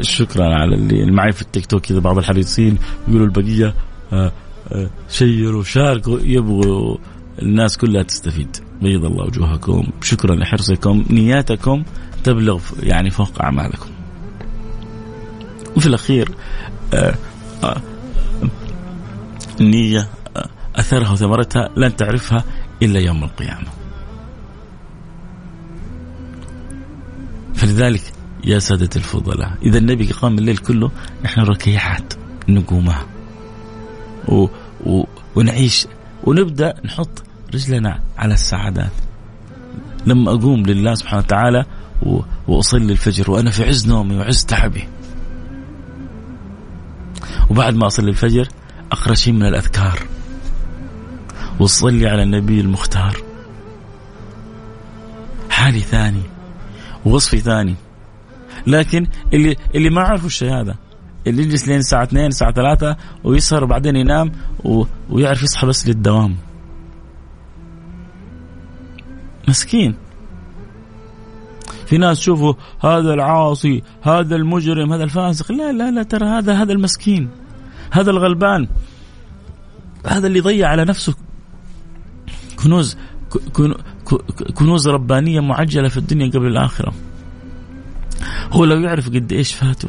شكرا 0.00 0.44
على 0.44 0.74
اللي 0.74 1.10
معي 1.10 1.32
في 1.32 1.42
التيك 1.42 1.66
توك. 1.66 1.86
كذا 1.86 1.98
بعض 1.98 2.18
الحريصين 2.18 2.78
يقولوا 3.08 3.26
البقية 3.26 3.74
آه، 4.12 4.32
آه، 4.72 4.90
شيروا 5.08 5.62
شاركوا 5.62 6.18
يبغوا 6.22 6.96
الناس 7.42 7.76
كلها 7.76 8.02
تستفيد. 8.02 8.56
بيض 8.82 9.04
الله 9.04 9.24
وجوهكم. 9.24 9.88
شكرا 10.02 10.34
لحرصكم. 10.34 11.04
نياتكم 11.10 11.84
تبلغ 12.24 12.62
يعني 12.82 13.10
فوق 13.10 13.42
أعمالكم. 13.42 13.90
وفي 15.76 15.86
الأخير 15.86 16.28
النية 19.60 20.08
أثرها 20.76 21.12
وثمرتها 21.12 21.70
لن 21.76 21.96
تعرفها 21.96 22.44
إلا 22.82 23.00
يوم 23.00 23.24
القيامة. 23.24 23.66
فلذلك 27.54 28.15
يا 28.44 28.58
سادة 28.58 28.90
الفضلاء. 28.96 29.52
إذا 29.62 29.78
النبي 29.78 30.06
قام 30.06 30.38
الليل 30.38 30.56
كله 30.56 30.90
نحن 31.24 31.40
ركيعات 31.40 32.14
نقومها. 32.48 33.06
و... 34.28 34.46
و... 34.86 35.04
ونعيش. 35.36 35.86
ونبدأ 36.24 36.74
نحط 36.84 37.22
رجلنا 37.54 38.00
على 38.18 38.34
السعادات. 38.34 38.92
لما 40.06 40.30
أقوم 40.30 40.62
لله 40.62 40.94
سبحانه 40.94 41.22
وتعالى 41.22 41.64
و... 42.02 42.20
وأصلي 42.48 42.92
الفجر 42.92 43.30
وأنا 43.30 43.50
في 43.50 43.64
عز 43.64 43.88
نومي 43.88 44.16
وعز 44.16 44.44
تعبي. 44.44 44.88
وبعد 47.50 47.74
ما 47.74 47.86
أصلي 47.86 48.10
الفجر 48.10 48.48
أقرأ 48.92 49.14
شيء 49.14 49.32
من 49.32 49.42
الأذكار. 49.42 49.98
وصلي 51.60 52.08
على 52.08 52.22
النبي 52.22 52.60
المختار. 52.60 53.16
حالي 55.50 55.80
ثاني. 55.80 56.22
ووصفي 57.04 57.40
ثاني. 57.40 57.74
لكن 58.66 59.06
اللي 59.32 59.56
اللي 59.74 59.90
ما 59.90 60.02
عرفوا 60.02 60.26
الشهاده 60.26 60.76
اللي 61.26 61.42
يجلس 61.42 61.68
لين 61.68 61.78
الساعة 61.78 62.02
2 62.02 62.26
الساعة 62.26 62.52
3 62.52 62.96
ويسهر 63.24 63.64
وبعدين 63.64 63.96
ينام 63.96 64.32
و... 64.64 64.84
ويعرف 65.10 65.42
يصحى 65.42 65.66
بس 65.66 65.88
للدوام. 65.88 66.36
مسكين. 69.48 69.94
في 71.86 71.98
ناس 71.98 72.18
تشوفوا 72.18 72.54
هذا 72.80 73.14
العاصي 73.14 73.82
هذا 74.02 74.36
المجرم 74.36 74.92
هذا 74.92 75.04
الفاسق. 75.04 75.52
لا 75.52 75.72
لا 75.72 75.90
لا 75.90 76.02
ترى 76.02 76.28
هذا 76.28 76.54
هذا 76.54 76.72
المسكين. 76.72 77.28
هذا 77.90 78.10
الغلبان. 78.10 78.68
هذا 80.06 80.26
اللي 80.26 80.40
ضيع 80.40 80.68
على 80.68 80.84
نفسه. 80.84 81.14
كنوز 82.62 82.96
كنوز 84.54 84.88
ربانية 84.88 85.40
معجلة 85.40 85.88
في 85.88 85.96
الدنيا 85.96 86.30
قبل 86.30 86.46
الآخرة. 86.46 86.92
هو 88.52 88.64
لو 88.64 88.80
يعرف 88.80 89.08
قد 89.08 89.32
إيش 89.32 89.54
فاته 89.54 89.88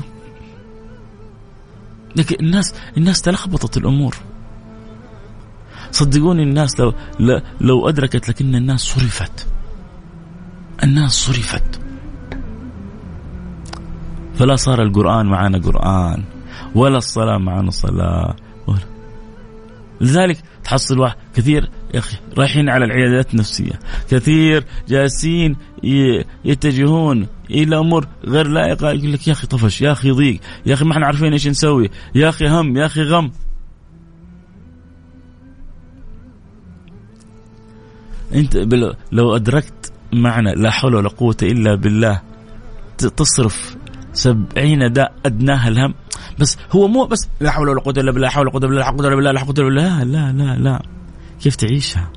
لكن 2.15 2.35
الناس 2.45 2.73
الناس 2.97 3.21
تلخبطت 3.21 3.77
الأمور. 3.77 4.15
صدقوني 5.91 6.43
الناس 6.43 6.79
لو 6.79 6.93
لو 7.61 7.89
أدركت 7.89 8.29
لكن 8.29 8.55
الناس 8.55 8.79
صرفت. 8.81 9.47
الناس 10.83 11.11
صرفت. 11.11 11.79
فلا 14.35 14.55
صار 14.55 14.81
القرآن 14.81 15.25
معنا 15.25 15.57
قرآن 15.57 16.23
ولا 16.75 16.97
الصلاة 16.97 17.37
معنا 17.37 17.71
صلاة. 17.71 18.35
ولا. 18.67 18.79
لذلك 20.01 20.43
تحصل 20.63 20.99
واحد 20.99 21.15
كثير 21.35 21.69
يا 21.93 21.99
أخي 21.99 22.17
رايحين 22.37 22.69
على 22.69 22.85
العيادات 22.85 23.33
النفسية، 23.33 23.79
كثير 24.09 24.65
جالسين 24.87 25.55
يتجهون 26.45 27.27
إلى 27.49 27.77
أمور 27.77 28.07
غير 28.25 28.47
لائقة. 28.47 28.91
يقول 28.91 29.13
لك 29.13 29.27
يا 29.27 29.33
أخي 29.33 29.47
طفش، 29.47 29.81
يا 29.81 29.91
أخي 29.91 30.11
ضيق، 30.11 30.39
يا 30.65 30.73
أخي 30.73 30.85
ما 30.85 30.93
إحنا 30.93 31.05
عارفين 31.05 31.31
إيش 31.33 31.47
نسوي، 31.47 31.89
يا 32.15 32.29
أخي 32.29 32.47
هم، 32.47 32.77
يا 32.77 32.85
أخي 32.85 33.03
غم. 33.03 33.31
أنت 38.33 38.57
لو 39.11 39.35
أدركت 39.35 39.93
معنى 40.13 40.55
لا 40.55 40.71
حول 40.71 40.95
ولا 40.95 41.09
قوة 41.09 41.37
إلا 41.43 41.75
بالله 41.75 42.21
تصرف 42.97 43.77
سبعين 44.13 44.93
داء 44.93 45.13
أدناها 45.25 45.67
الهم. 45.67 45.93
بس 46.39 46.57
هو 46.71 46.87
مو 46.87 47.05
بس 47.05 47.29
لا 47.39 47.51
حول 47.51 47.69
ولا 47.69 47.81
قوة 47.81 47.93
إلا 47.97 48.11
بالله 48.11 48.27
لا 48.27 48.33
حول 48.33 48.47
ولا 48.47 48.51
قوة 48.51 48.61
إلا 48.61 48.67
بالله 48.69 48.81
لا 48.81 48.87
حول 48.87 49.05
ولا 49.13 49.31
لا 49.31 49.39
حول 49.39 49.59
ولا 49.59 49.63
بالله 49.63 50.03
لا 50.03 50.31
لا 50.31 50.55
لا. 50.57 50.81
كيف 51.41 51.55
تعيشها؟ 51.55 52.11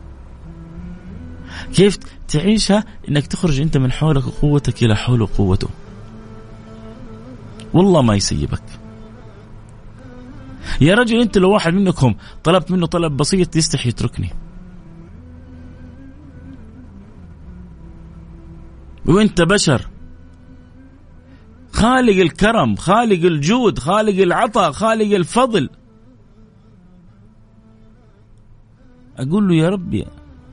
كيف 1.74 1.98
تعيشها؟ 2.28 2.84
إنك 3.08 3.26
تخرج 3.26 3.60
أنت 3.60 3.76
من 3.76 3.92
حولك 3.92 4.26
وقوتك 4.26 4.82
إلى 4.82 4.96
حول 4.96 5.26
قوته. 5.26 5.68
والله 7.72 8.02
ما 8.02 8.14
يسيبك. 8.14 8.62
يا 10.80 10.94
رجل 10.94 11.20
أنت 11.20 11.38
لو 11.38 11.50
واحد 11.50 11.74
منكم 11.74 12.14
طلبت 12.44 12.70
منه 12.70 12.86
طلب 12.86 13.16
بسيط 13.16 13.56
يستحي 13.56 13.88
يتركني. 13.88 14.30
وأنت 19.06 19.42
بشر. 19.42 19.88
خالق 21.72 22.16
الكرم 22.16 22.76
خالق 22.76 23.24
الجود 23.24 23.78
خالق 23.78 24.22
العطاء 24.22 24.72
خالق 24.72 25.14
الفضل. 25.14 25.70
أقول 29.16 29.48
له 29.48 29.54
يا 29.54 29.68
ربي 29.68 30.06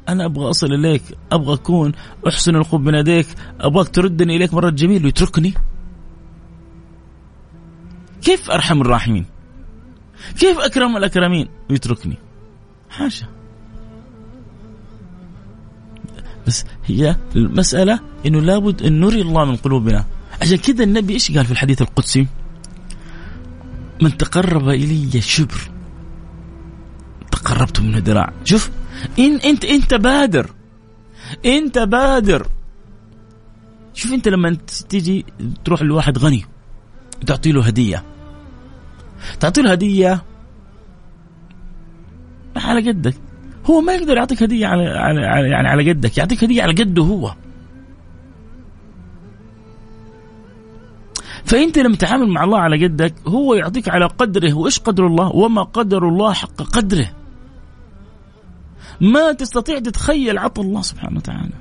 أنا 0.10 0.26
أبغى 0.26 0.50
أصل 0.50 0.74
إليك 0.74 1.04
أبغى 1.32 1.54
أكون 1.54 1.92
أحسن 2.28 2.56
القرب 2.56 2.82
من 2.82 2.96
يديك 2.96 3.28
أبغاك 3.60 3.90
تردني 3.90 4.36
إليك 4.36 4.54
مرة 4.54 4.70
جميل 4.70 5.06
ويتركني؟ 5.06 5.54
كيف 8.22 8.52
أرحم 8.52 8.82
الراحمين؟ 8.82 9.26
كيف 10.40 10.60
أكرم 10.60 10.98
الأكرمين؟ 10.98 11.48
ويتركني. 11.70 12.18
حاشا. 12.90 13.26
بس 16.48 16.66
هي 16.86 17.16
المسألة 17.36 18.00
إنه 18.26 18.42
لابد 18.42 18.82
أن 18.82 19.00
نري 19.00 19.22
الله 19.22 19.46
من 19.46 19.56
قلوبنا. 19.56 20.06
عشان 20.42 20.58
كذا 20.58 20.84
النبي 20.84 21.14
إيش 21.14 21.32
قال 21.32 21.46
في 21.46 21.52
الحديث 21.52 21.82
القدسي؟ 21.82 22.28
من 24.02 24.18
تقرب 24.18 24.70
إلي 24.70 25.22
شبر 25.22 25.72
تقربت 27.32 27.80
منه 27.80 27.98
ذراع 27.98 28.34
شوف 28.44 28.70
إن 29.20 29.36
أنت 29.36 29.66
أنت 29.66 29.94
بادر. 29.94 30.50
أنت 31.46 31.80
بادر. 31.80 32.48
شوف 33.94 34.14
أنت 34.14 34.28
لما 34.28 34.58
تيجي 34.90 35.26
تروح 35.66 35.82
لواحد 35.82 36.18
غني 36.18 36.46
تعطي 37.26 37.52
له 37.52 37.66
هدية. 37.66 38.04
تعطي 39.40 39.62
له 39.62 39.72
هدية 39.72 40.24
على 42.56 42.90
قدك. 42.90 43.16
هو 43.66 43.82
ما 43.82 43.94
يقدر 43.94 44.18
يعطيك 44.18 44.44
هدية 44.44 44.68
على, 44.68 44.84
على 44.84 45.50
يعني 45.50 45.68
على 45.68 45.92
قدك 45.92 46.18
يعطيك 46.18 46.44
هدية 46.44 46.64
على 46.64 46.74
قده 46.74 47.04
هو. 47.04 47.36
فأنت 51.46 51.78
لما 51.78 51.96
تتعامل 51.96 52.28
مع 52.30 52.44
الله 52.44 52.60
على 52.60 52.86
قدك 52.86 53.14
هو 53.28 53.54
يعطيك 53.54 53.90
على 53.90 54.06
قدره 54.06 54.54
وإيش 54.54 54.80
قدر 54.80 55.08
الله؟ 55.08 55.36
وما 55.36 55.64
قدر 55.64 56.10
الله 56.10 56.34
حق 56.34 56.62
قدره. 56.62 57.10
ما 59.02 59.32
تستطيع 59.32 59.80
تتخيل 59.80 60.38
عطى 60.38 60.62
الله 60.62 60.82
سبحانه 60.82 61.18
وتعالى. 61.18 61.54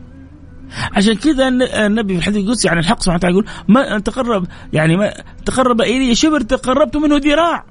عشان 0.93 1.15
كذا 1.15 1.49
النبي 1.87 2.15
في 2.15 2.19
الحديث 2.19 2.45
القدسي 2.45 2.69
عن 2.69 2.79
الحق 2.79 3.01
سبحانه 3.01 3.17
وتعالى 3.17 3.37
يقول 3.37 3.49
ما 3.69 3.99
تقرب 3.99 4.47
يعني 4.73 4.97
ما 4.97 5.15
تقرب 5.45 5.81
إلي 5.81 6.15
شبر 6.15 6.41
تقربت 6.41 6.97
منه 6.97 7.17
ذراع. 7.17 7.65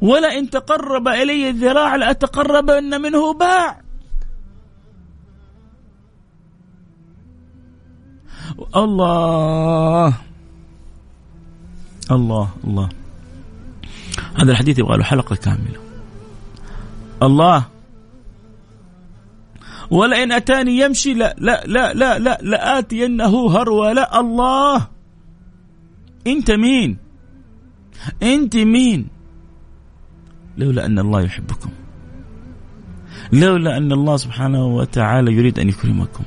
ولا 0.00 0.38
إن 0.38 0.50
تقرب 0.50 1.08
إلي 1.08 1.50
ذراع 1.50 1.96
لأتقربن 1.96 3.00
منه 3.00 3.34
باع. 3.34 3.80
الله. 8.76 10.14
الله 12.10 12.48
الله. 12.64 12.88
هذا 14.34 14.52
الحديث 14.52 14.78
يبغى 14.78 14.96
له 14.96 15.04
حلقة 15.04 15.36
كاملة. 15.36 15.83
الله. 17.22 17.66
ولئن 19.90 20.32
أتاني 20.32 20.78
يمشي 20.78 21.14
لا 21.14 21.34
لا 21.38 21.64
لا 21.66 21.94
لا 21.94 22.18
لا 22.18 22.38
لآتينه 22.42 23.50
هرولة 23.50 24.20
الله. 24.20 24.88
أنت 26.26 26.50
مين؟ 26.50 26.96
أنت 28.22 28.56
مين؟ 28.56 29.08
لولا 30.58 30.86
أن 30.86 30.98
الله 30.98 31.20
يحبكم. 31.22 31.70
لولا 33.32 33.76
أن 33.76 33.92
الله 33.92 34.16
سبحانه 34.16 34.66
وتعالى 34.66 35.32
يريد 35.32 35.58
أن 35.58 35.68
يكرمكم. 35.68 36.24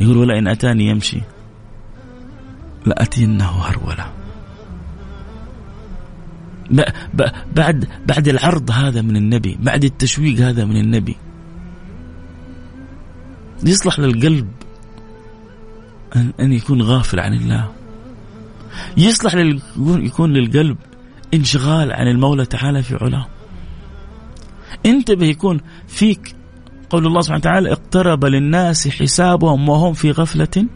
يقول 0.00 0.16
ولئن 0.16 0.48
أتاني 0.48 0.86
يمشي 0.86 1.20
لأتينه 2.86 3.50
هرولة 3.50 4.12
بعد 7.56 7.88
بعد 8.06 8.28
العرض 8.28 8.70
هذا 8.70 9.02
من 9.02 9.16
النبي 9.16 9.58
بعد 9.60 9.84
التشويق 9.84 10.40
هذا 10.40 10.64
من 10.64 10.76
النبي. 10.76 11.16
يصلح 13.64 13.98
للقلب 13.98 14.48
أن, 16.16 16.32
أن 16.40 16.52
يكون 16.52 16.82
غافل 16.82 17.20
عن 17.20 17.34
الله. 17.34 17.72
يصلح 18.96 19.34
لل... 19.34 19.62
يكون 19.78 20.32
للقلب 20.32 20.76
انشغال 21.34 21.92
عن 21.92 22.08
المولى 22.08 22.46
تعالى 22.46 22.82
في 22.82 22.94
علاه. 22.94 23.26
انتبه 24.86 25.26
يكون 25.26 25.60
فيك 25.88 26.34
قول 26.90 27.06
الله 27.06 27.20
سبحانه 27.20 27.40
وتعالى 27.40 27.72
اقترب 27.72 28.24
للناس 28.24 28.88
حسابهم 28.88 29.68
وهم 29.68 29.92
في 29.92 30.10
غفلة. 30.10 30.66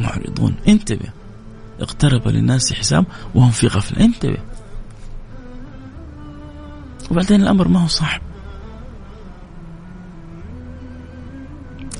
معرضون. 0.00 0.54
انتبه 0.68 1.15
اقترب 1.80 2.28
للناس 2.28 2.72
حساب 2.72 3.04
وهم 3.34 3.50
في 3.50 3.66
غفلة. 3.66 4.04
انتبه. 4.04 4.38
وبعدين 7.10 7.42
الأمر 7.42 7.68
ما 7.68 7.82
هو 7.82 7.86
صعب. 7.86 8.20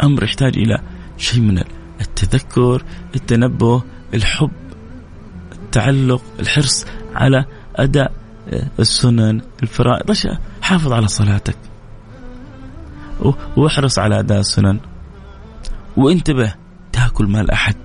أمر 0.03 0.25
يحتاج 0.25 0.59
إلى 0.59 0.79
شيء 1.19 1.41
من 1.41 1.65
التذكر 2.01 2.85
التنبه 3.15 3.83
الحب 4.15 4.51
التعلق 5.53 6.23
الحرص 6.41 6.87
على 7.15 7.45
أداء 7.77 8.13
السنن 8.79 9.41
الفرائض 9.63 10.17
حافظ 10.63 10.93
على 10.93 11.09
صلاتك. 11.09 11.57
واحرص 13.57 13.99
على 13.99 14.19
أداء 14.19 14.41
السنن. 14.41 14.81
وانتبه 15.97 16.55
تأكل 16.93 17.27
مال 17.27 17.51
أحد. 17.51 17.77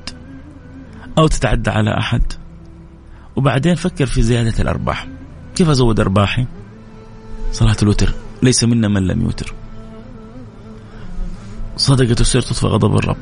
أو 1.18 1.28
تتعدى 1.28 1.70
على 1.70 1.98
أحد. 1.98 2.22
وبعدين 3.36 3.76
فكر 3.76 4.06
في 4.06 4.22
زيادة 4.22 4.54
الأرباح. 4.60 5.08
كيف 5.56 5.70
أزود 5.70 6.00
أرباحي؟ 6.00 6.46
صلاة 7.52 7.76
الوتر. 7.84 8.14
ليس 8.44 8.64
منا 8.64 8.88
من 8.88 9.08
لم 9.08 9.22
يوتر. 9.22 9.54
صدقة 11.78 12.22
السر 12.22 12.42
تطفئ 12.42 12.68
غضب 12.68 12.96
الرب. 12.96 13.18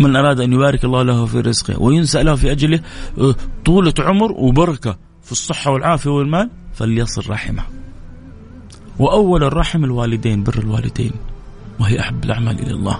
من 0.00 0.16
أراد 0.16 0.40
أن 0.40 0.52
يبارك 0.52 0.84
الله 0.84 1.02
له 1.02 1.26
في 1.26 1.40
رزقه 1.40 1.82
وينسأ 1.82 2.22
له 2.22 2.34
في 2.34 2.52
أجله 2.52 2.80
آه، 3.18 3.34
طولة 3.64 3.94
عمر 3.98 4.32
وبركة 4.32 4.96
في 5.22 5.32
الصحة 5.32 5.70
والعافية 5.70 6.10
والمال 6.10 6.50
فليصل 6.74 7.30
رحمه. 7.30 7.62
وأول 8.98 9.44
الرحم 9.44 9.84
الوالدين 9.84 10.42
بر 10.42 10.58
الوالدين 10.58 11.12
وهي 11.80 12.00
أحب 12.00 12.24
الأعمال 12.24 12.58
إلى 12.60 12.70
الله. 12.70 12.98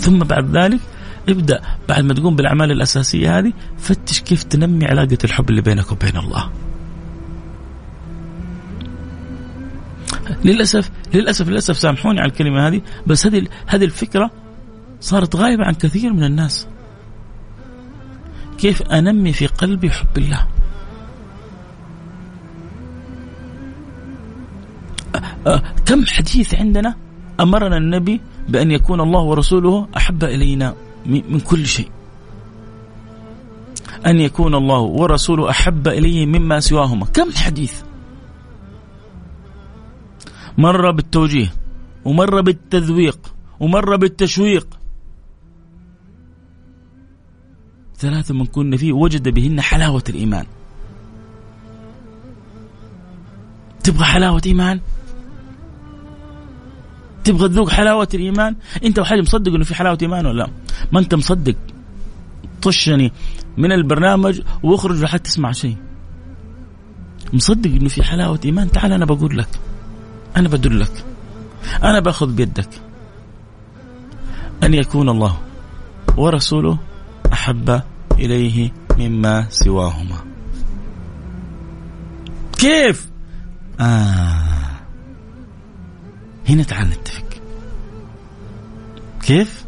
ثم 0.00 0.18
بعد 0.18 0.56
ذلك 0.56 0.80
ابدأ 1.28 1.60
بعد 1.88 2.04
ما 2.04 2.14
تقوم 2.14 2.36
بالأعمال 2.36 2.70
الأساسية 2.70 3.38
هذه 3.38 3.52
فتش 3.78 4.20
كيف 4.20 4.42
تنمي 4.42 4.86
علاقة 4.86 5.18
الحب 5.24 5.50
اللي 5.50 5.60
بينك 5.60 5.92
وبين 5.92 6.16
الله 6.16 6.50
للأسف 10.44 10.90
للأسف 11.14 11.48
للأسف 11.48 11.78
سامحوني 11.78 12.20
على 12.20 12.30
الكلمة 12.30 12.68
هذه 12.68 12.82
بس 13.06 13.26
هذه 13.26 13.46
هذه 13.66 13.84
الفكرة 13.84 14.30
صارت 15.00 15.36
غائبه 15.36 15.64
عن 15.64 15.74
كثير 15.74 16.12
من 16.12 16.24
الناس. 16.24 16.66
كيف 18.58 18.82
أنمي 18.82 19.32
في 19.32 19.46
قلبي 19.46 19.90
حب 19.90 20.18
الله؟ 20.18 20.46
كم 25.86 26.06
حديث 26.06 26.54
عندنا 26.54 26.94
أمرنا 27.40 27.76
النبي 27.76 28.20
بأن 28.50 28.70
يكون 28.70 29.00
الله 29.00 29.20
ورسوله 29.20 29.88
أحب 29.96 30.24
إلينا 30.24 30.74
من 31.06 31.40
كل 31.40 31.66
شيء. 31.66 31.90
أن 34.06 34.20
يكون 34.20 34.54
الله 34.54 34.78
ورسوله 34.78 35.50
أحب 35.50 35.88
إلي 35.88 36.26
مما 36.26 36.60
سواهما، 36.60 37.06
كم 37.06 37.32
حديث؟ 37.32 37.82
مرة 40.58 40.90
بالتوجيه 40.90 41.52
ومرة 42.04 42.40
بالتذويق 42.40 43.34
ومرة 43.60 43.96
بالتشويق 43.96 44.78
ثلاثة 47.96 48.34
من 48.34 48.46
كن 48.46 48.76
فيه 48.76 48.92
وجد 48.92 49.28
بهن 49.28 49.60
حلاوة 49.60 50.04
الإيمان 50.08 50.46
تبغى 53.84 54.04
حلاوة 54.04 54.42
إيمان 54.46 54.80
تبغى 57.24 57.48
تذوق 57.48 57.70
حلاوة 57.70 58.08
الإيمان؟ 58.14 58.56
أنت 58.84 58.98
وحاجة 58.98 59.20
مصدق 59.20 59.54
أنه 59.54 59.64
في 59.64 59.74
حلاوة 59.74 59.98
إيمان 60.02 60.26
ولا 60.26 60.42
لا؟ 60.42 60.50
ما 60.92 61.00
أنت 61.00 61.14
مصدق. 61.14 61.56
طشني 62.62 63.12
من 63.56 63.72
البرنامج 63.72 64.40
واخرج 64.62 65.02
لحد 65.02 65.20
تسمع 65.20 65.52
شيء. 65.52 65.76
مصدق 67.32 67.70
إنه 67.70 67.88
في 67.88 68.02
حلاوة 68.02 68.40
إيمان؟ 68.44 68.70
تعال 68.70 68.92
أنا 68.92 69.04
بقول 69.04 69.38
لك. 69.38 69.48
أنا 70.36 70.48
بدلك 70.48 71.04
أنا 71.82 72.00
باخذ 72.00 72.32
بيدك. 72.32 72.68
أن 74.62 74.74
يكون 74.74 75.08
الله 75.08 75.38
ورسوله 76.16 76.78
أحب 77.32 77.82
إليه 78.18 78.72
مما 78.98 79.46
سواهما. 79.50 80.16
كيف؟ 82.58 83.10
آه. 83.80 84.49
هنا 86.48 86.62
تعال 86.62 86.90
نتفق. 86.90 87.24
كيف؟ 89.22 89.64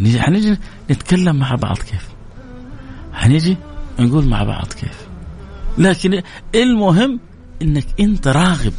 نجي 0.00 0.20
حنجي 0.20 0.58
نتكلم 0.90 1.36
مع 1.36 1.54
بعض 1.54 1.78
كيف؟ 1.78 2.08
حنجي 3.12 3.56
نقول 3.98 4.24
مع 4.24 4.42
بعض 4.42 4.66
كيف؟ 4.66 5.08
لكن 5.78 6.22
المهم 6.54 7.20
إنك 7.62 7.86
أنت 8.00 8.28
راغب. 8.28 8.72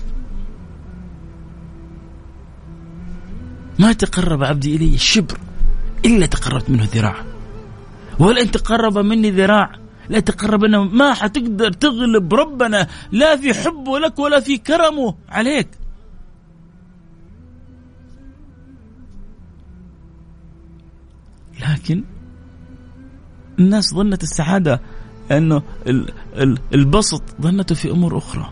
ما 3.80 3.94
تقرب 3.94 4.44
عبدي 4.44 4.76
إلي 4.76 4.98
شبر 4.98 5.38
إلا 6.06 6.26
تقربت 6.26 6.70
منه 6.70 6.88
ذراع 6.94 7.16
ولن 8.20 8.52
تقرب 8.52 8.98
مني 8.98 9.32
ذراع. 9.32 9.72
لا 10.10 10.20
تقرب 10.20 10.66
ما 10.66 11.14
حتقدر 11.14 11.72
تغلب 11.72 12.34
ربنا. 12.34 12.88
لا 13.12 13.38
في 13.38 13.54
حبه 13.54 14.00
لك 14.00 14.20
ولا 14.20 14.40
في 14.40 14.58
كرمه 14.58 15.16
عليك. 15.30 15.68
لكن 21.60 22.04
الناس 23.60 23.94
ظنت 23.94 24.24
السعادة 24.24 24.82
أنه 25.32 25.64
البسط 26.74 27.24
ظنته 27.42 27.76
في 27.76 27.92
أمور 27.92 28.18
أخرى. 28.18 28.52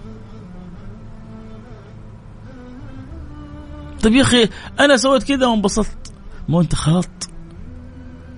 طيب 4.04 4.14
يا 4.14 4.22
أخي 4.22 4.50
أنا 4.80 4.98
سويت 4.98 5.24
كذا 5.24 5.48
وانبسطت. 5.48 6.14
مو 6.50 6.62
أنت 6.62 6.76
خلطت 6.76 7.30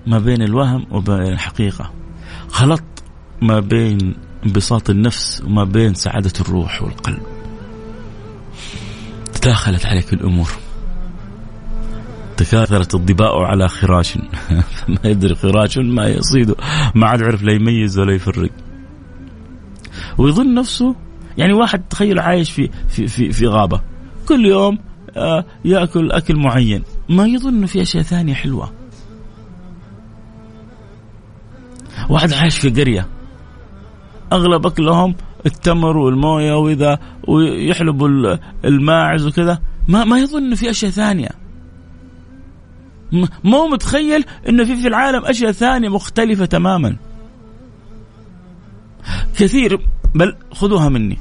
ما 0.07 0.19
بين 0.19 0.41
الوهم 0.41 0.87
وبين 0.91 1.33
الحقيقة. 1.33 1.93
خلطت 2.49 3.03
ما 3.41 3.59
بين 3.59 4.15
انبساط 4.45 4.89
النفس 4.89 5.41
وما 5.45 5.63
بين 5.63 5.93
سعادة 5.93 6.33
الروح 6.41 6.81
والقلب. 6.81 7.23
تداخلت 9.33 9.85
عليك 9.85 10.13
الأمور. 10.13 10.49
تكاثرت 12.39 12.95
الظباء 12.95 13.41
على 13.41 13.67
خراش. 13.67 14.17
ما 14.93 14.99
يدري 15.03 15.35
خراش 15.35 15.77
ما 15.77 16.07
يصيده. 16.07 16.55
ما 16.95 17.07
عاد 17.07 17.23
عرف 17.23 17.43
لا 17.43 17.53
يميز 17.53 17.99
ولا 17.99 18.13
يفرق. 18.13 18.49
ويظن 20.17 20.53
نفسه 20.53 20.95
يعني 21.37 21.53
واحد 21.53 21.83
تخيل 21.89 22.19
عايش 22.19 22.51
في 22.51 22.69
في 22.87 23.07
في, 23.07 23.31
في 23.31 23.47
غابة. 23.47 23.81
كل 24.27 24.45
يوم 24.45 24.79
آه، 25.17 25.45
يأكل 25.65 26.11
أكل 26.11 26.35
معين. 26.35 26.83
ما 27.09 27.27
يظن 27.27 27.53
انه 27.53 27.67
في 27.67 27.81
أشياء 27.81 28.03
ثانية 28.03 28.33
حلوة. 28.33 28.71
واحد 32.09 32.33
عايش 32.33 32.57
في 32.57 32.69
قرية. 32.69 33.07
أغلب 34.33 34.65
أكلهم 34.65 35.15
التمر 35.45 35.97
والموية 35.97 36.53
وإذا 36.53 36.99
ويحلبوا 37.27 38.37
الماعز 38.65 39.27
وكذا. 39.27 39.59
ما 39.87 40.03
ما 40.03 40.19
يظن 40.19 40.43
انه 40.43 40.55
في 40.55 40.69
أشياء 40.69 40.91
ثانية. 40.91 41.48
ما 43.43 43.57
هو 43.57 43.67
متخيل 43.67 44.25
إنه 44.49 44.63
في 44.63 44.75
في 44.75 44.87
العالم 44.87 45.25
أشياء 45.25 45.51
ثانية 45.51 45.89
مختلفة 45.89 46.45
تماما. 46.45 46.95
كثير 49.37 49.79
بل 50.15 50.35
خذوها 50.51 50.89
مني. 50.89 51.17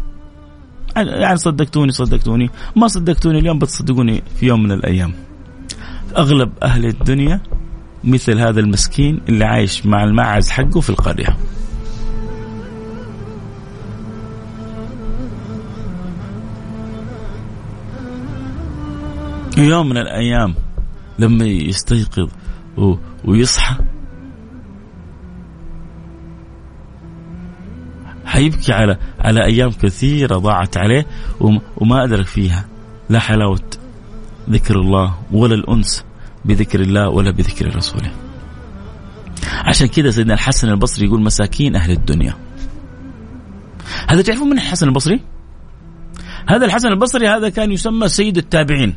يعني 0.96 1.36
صدقتوني 1.36 1.92
صدقتوني. 1.92 2.50
ما 2.76 2.88
صدقتوني 2.88 3.38
اليوم 3.38 3.58
بتصدقوني 3.58 4.22
في 4.36 4.46
يوم 4.46 4.62
من 4.62 4.72
الأيام. 4.72 5.14
أغلب 6.16 6.52
أهل 6.62 6.86
الدنيا 6.86 7.40
مثل 8.04 8.38
هذا 8.38 8.60
المسكين 8.60 9.20
اللي 9.28 9.44
عايش 9.44 9.86
مع 9.86 10.04
الماعز 10.04 10.50
حقه 10.50 10.80
في 10.80 10.90
القرية. 10.90 11.36
يوم 19.58 19.88
من 19.88 19.96
الأيام. 19.96 20.54
لما 21.18 21.44
يستيقظ 21.44 22.28
ويصحى 23.24 23.76
حيبكي 28.26 28.72
على 28.72 28.98
على 29.18 29.44
أيام 29.44 29.70
كثيرة 29.70 30.36
ضاعت 30.36 30.76
عليه 30.76 31.06
وما 31.76 32.04
أدرك 32.04 32.26
فيها 32.26 32.64
لا 33.08 33.18
حلاوة 33.18 33.70
ذكر 34.50 34.76
الله 34.76 35.18
ولا 35.32 35.54
الأنس 35.54 36.04
بذكر 36.44 36.80
الله 36.80 37.08
ولا 37.08 37.30
بذكر 37.30 37.76
رسوله. 37.76 38.12
عشان 39.64 39.88
كذا 39.88 40.10
سيدنا 40.10 40.34
الحسن 40.34 40.68
البصري 40.68 41.06
يقول 41.06 41.22
مساكين 41.22 41.76
أهل 41.76 41.90
الدنيا. 41.90 42.34
هذا 44.08 44.22
تعرفون 44.22 44.50
من 44.50 44.56
الحسن 44.56 44.88
البصري؟ 44.88 45.20
هذا 46.48 46.66
الحسن 46.66 46.88
البصري 46.88 47.28
هذا 47.28 47.48
كان 47.48 47.72
يسمى 47.72 48.08
سيد 48.08 48.36
التابعين. 48.36 48.94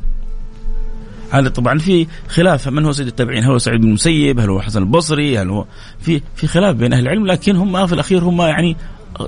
هذا 1.32 1.50
طبعا 1.50 1.78
في 1.78 2.08
خلاف. 2.28 2.68
من 2.68 2.86
هو 2.86 2.92
سيد 2.92 3.08
التابعين؟ 3.08 3.44
هل 3.44 3.52
هو 3.52 3.58
سعيد 3.58 3.82
بن 3.82 3.88
المسيب؟ 3.88 4.40
هل 4.40 4.50
هو 4.50 4.62
حسن 4.62 4.80
البصري؟ 4.82 5.40
هل 5.40 5.50
هو 5.50 5.66
في 6.00 6.22
في 6.36 6.48
خلاف 6.48 6.76
بين 6.76 6.94
أهل 6.94 7.04
العلم 7.04 7.28
لكن 7.28 7.56
هم 7.56 7.88
في 7.88 7.94
الأخير 7.94 8.24
هم 8.24 8.42
يعني 8.42 8.78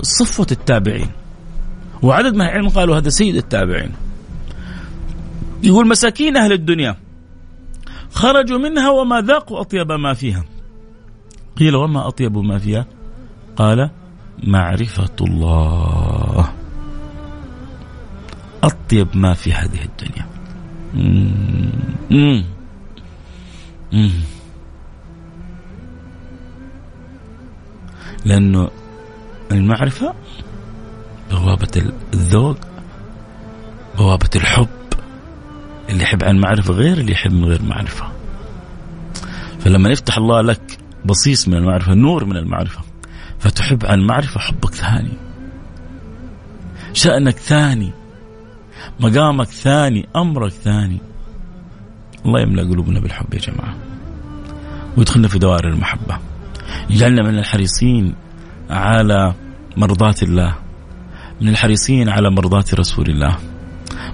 صفوة 0.02 0.48
التابعين. 0.52 1.08
وعدد 2.02 2.34
من 2.34 2.42
العلم 2.42 2.70
قالوا 2.70 2.98
هذا 2.98 3.10
سيد 3.10 3.36
التابعين. 3.36 3.92
يقول 5.64 5.88
مساكين 5.88 6.38
أهل 6.38 6.52
الدنيا 6.52 6.96
خرجوا 8.12 8.58
منها 8.58 8.90
وما 8.90 9.22
ذاقوا 9.22 9.62
أطيب 9.62 9.92
ما 9.92 10.14
فيها. 10.14 10.44
قيل 11.58 11.76
وما 11.76 12.08
أطيب 12.08 12.38
ما 12.38 12.60
فيها؟ 12.60 12.86
قال 13.56 13.90
معرفة 14.44 15.16
الله. 15.22 16.50
أطيب 18.64 19.08
ما 19.14 19.34
في 19.34 19.54
هذه 19.54 19.80
الدنيا. 19.84 20.33
لأنه 28.26 28.70
المعرفة 29.52 30.14
بوابة 31.32 31.92
الذوق 32.14 32.58
بوابة 33.98 34.30
الحب. 34.36 34.68
اللي 35.90 36.04
يحب 36.04 36.24
عن 36.24 36.40
معرفة 36.40 36.74
غير 36.74 36.98
اللي 36.98 37.12
يحب 37.12 37.34
من 37.34 37.46
غير 37.46 37.62
معرفة. 37.62 38.08
فلما 39.60 39.90
يفتح 39.90 40.18
الله 40.18 40.42
لك 40.42 40.78
بصيص 41.06 41.48
من 41.48 41.54
المعرفة 41.54 41.94
نور 41.94 42.26
من 42.26 42.38
المعرفة 42.38 42.82
فتحب 43.40 43.86
عن 43.86 44.00
معرفة 44.00 44.40
حبك 44.40 44.74
ثاني. 44.74 45.14
شأنك 46.94 47.38
ثاني. 47.38 47.92
مقامك 49.00 49.48
ثاني 49.48 50.08
أمرك 50.16 50.52
ثاني. 50.52 51.00
الله 52.26 52.42
يملأ 52.42 52.64
قلوبنا 52.64 53.00
بالحب 53.00 53.34
يا 53.34 53.40
جماعة. 53.40 53.76
ويدخلنا 54.98 55.28
في 55.28 55.40
دوائر 55.40 55.68
المحبة. 55.68 56.18
يجعلنا 56.90 57.24
من 57.24 57.40
الحريصين 57.40 58.16
على 58.70 59.34
مرضاة 59.78 60.16
الله. 60.24 60.56
من 61.42 61.50
الحريصين 61.50 62.10
على 62.10 62.30
مرضاة 62.30 62.66
رسول 62.74 63.10
الله. 63.10 63.38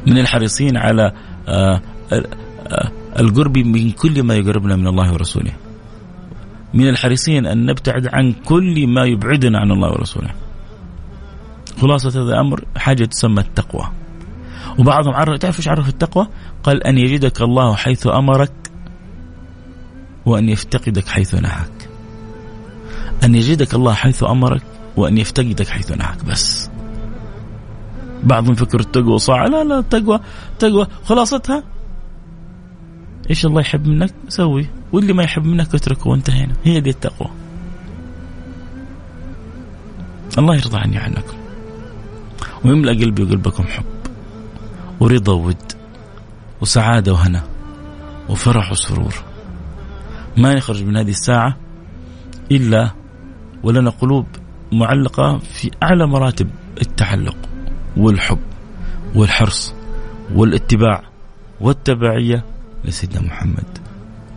من 0.08 0.18
الحريصين 0.18 0.78
على 0.78 1.12
آه، 1.48 1.82
آه، 2.14 2.92
القرب 3.20 3.58
من 3.58 3.92
كل 3.92 4.24
ما 4.24 4.36
يقربنا 4.36 4.76
من 4.76 4.88
الله 4.88 5.14
ورسوله. 5.14 5.54
من 6.74 6.90
الحريصين 6.90 7.46
أن 7.46 7.66
نبتعد 7.66 8.08
عن 8.08 8.34
كل 8.46 8.88
ما 8.88 9.06
يبعدنا 9.06 9.60
عن 9.60 9.72
الله 9.72 9.92
ورسوله. 9.92 10.32
خلاصة 11.82 12.10
هذا 12.10 12.34
الأمر 12.34 12.66
حاجة 12.78 13.06
تسمى 13.06 13.42
التقوى. 13.42 13.90
وبعضهم 14.80 15.14
عرف 15.14 15.40
تعرف 15.40 15.60
إيش 15.60 15.68
عرف 15.68 15.90
التقوى؟ 15.90 16.28
قال 16.64 16.84
أن 16.84 16.98
يجدك 16.98 17.42
الله 17.42 17.76
حيث 17.76 18.08
أمرك 18.08 18.52
وأن 20.26 20.50
يفتقدك 20.50 21.08
حيث 21.08 21.36
نهاك. 21.36 21.90
أن 23.24 23.36
يجدك 23.36 23.74
الله 23.74 23.94
حيث 23.94 24.24
أمرك 24.24 24.64
وأن 24.98 25.18
يفتقدك 25.18 25.68
حيث 25.68 25.92
نهاك 25.92 26.26
بس. 26.26 26.70
بعضهم 28.24 28.56
فكر 28.56 28.80
التقوى 28.80 29.20
صعب 29.20 29.50
لا 29.50 29.64
لا 29.64 29.80
التقوى 29.80 30.20
تقوى 30.60 30.88
خلاصتها. 31.06 31.64
إيش 33.30 33.46
الله 33.46 33.62
يحب 33.62 33.88
منك؟ 33.88 34.14
سوي. 34.28 34.68
واللي 34.92 35.14
ما 35.14 35.24
يحب 35.24 35.46
منك 35.46 35.76
اتركه 35.76 36.10
وانتهينا. 36.10 36.54
هي 36.64 36.80
دي 36.80 36.90
التقوى. 36.90 37.30
الله 40.38 40.56
يرضى 40.56 40.78
عني 40.78 40.98
عنكم 40.98 41.38
ويملأ 42.66 42.92
قلبي 42.92 43.24
وقلبكم 43.24 43.64
حب. 43.64 43.99
ورضا 45.00 45.34
وود 45.34 45.72
وسعادة 46.62 47.14
وهنا 47.14 47.44
وفرح 48.30 48.72
وسرور. 48.72 49.14
ما 50.38 50.54
يخرج 50.54 50.84
من 50.84 50.98
هذه 50.98 51.10
الساعة 51.10 51.58
إلا 52.52 52.92
ولنا 53.64 53.90
قلوب 53.90 54.26
معلقة 54.72 55.38
في 55.38 55.72
أعلى 55.84 56.08
مراتب 56.08 56.50
التعلق 56.82 57.38
والحب 57.98 58.40
والحرص 59.16 59.74
والاتباع 60.36 61.04
والتبعية 61.62 62.46
لسيدنا 62.86 63.22
محمد. 63.22 63.78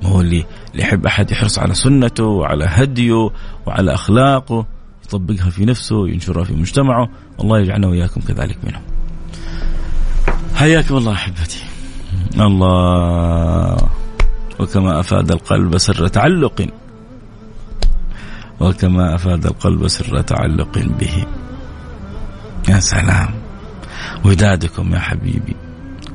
ما 0.02 0.08
هو 0.08 0.20
اللي 0.20 0.44
يحب 0.74 1.06
أحد 1.06 1.30
يحرص 1.30 1.58
على 1.58 1.74
سنته 1.74 2.24
وعلى 2.24 2.64
هديه 2.68 3.30
وعلى 3.66 3.94
أخلاقه 3.94 4.66
يطبقها 5.04 5.50
في 5.50 5.64
نفسه 5.64 6.08
ينشرها 6.08 6.44
في 6.44 6.54
مجتمعه. 6.54 7.08
الله 7.40 7.60
يجعلنا 7.60 7.88
وإياكم 7.88 8.20
كذلك 8.20 8.58
منهم. 8.64 8.82
حياكم 10.62 10.96
الله 10.96 11.12
أحبتي. 11.12 11.62
الله. 12.40 13.76
وكما 14.60 15.00
أفاد 15.00 15.30
القلب 15.30 15.78
سر 15.78 16.08
تعلق. 16.08 16.68
وكما 18.60 19.14
أفاد 19.14 19.46
القلب 19.46 19.88
سر 19.88 20.20
تعلق 20.20 20.78
به. 20.78 21.26
يا 22.68 22.80
سلام. 22.80 23.28
ودادكم 24.24 24.94
يا 24.94 24.98
حبيبي. 24.98 25.56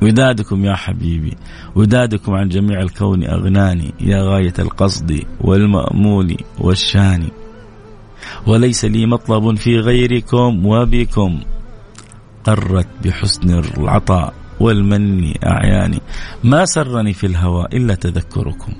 ودادكم 0.02 0.64
يا 0.64 0.74
حبيبي. 0.74 1.36
ودادكم 1.74 2.34
عن 2.34 2.48
جميع 2.48 2.80
الكون 2.80 3.24
أغناني. 3.24 3.94
يا 4.00 4.22
غاية 4.22 4.54
القصد 4.58 5.22
والمأمول 5.40 6.36
والشان 6.58 7.28
وليس 8.46 8.84
لي 8.84 9.06
مطلب 9.06 9.56
في 9.56 9.78
غيركم 9.78 10.66
وبكم. 10.66 11.40
قرت 12.48 12.88
بحسن 13.04 13.50
العطاء 13.50 14.34
والمن 14.60 15.34
أعياني. 15.46 16.00
ما 16.44 16.64
سرني 16.64 17.12
في 17.12 17.26
الهوى 17.26 17.64
إلا 17.72 17.94
تذكركم 17.94 18.72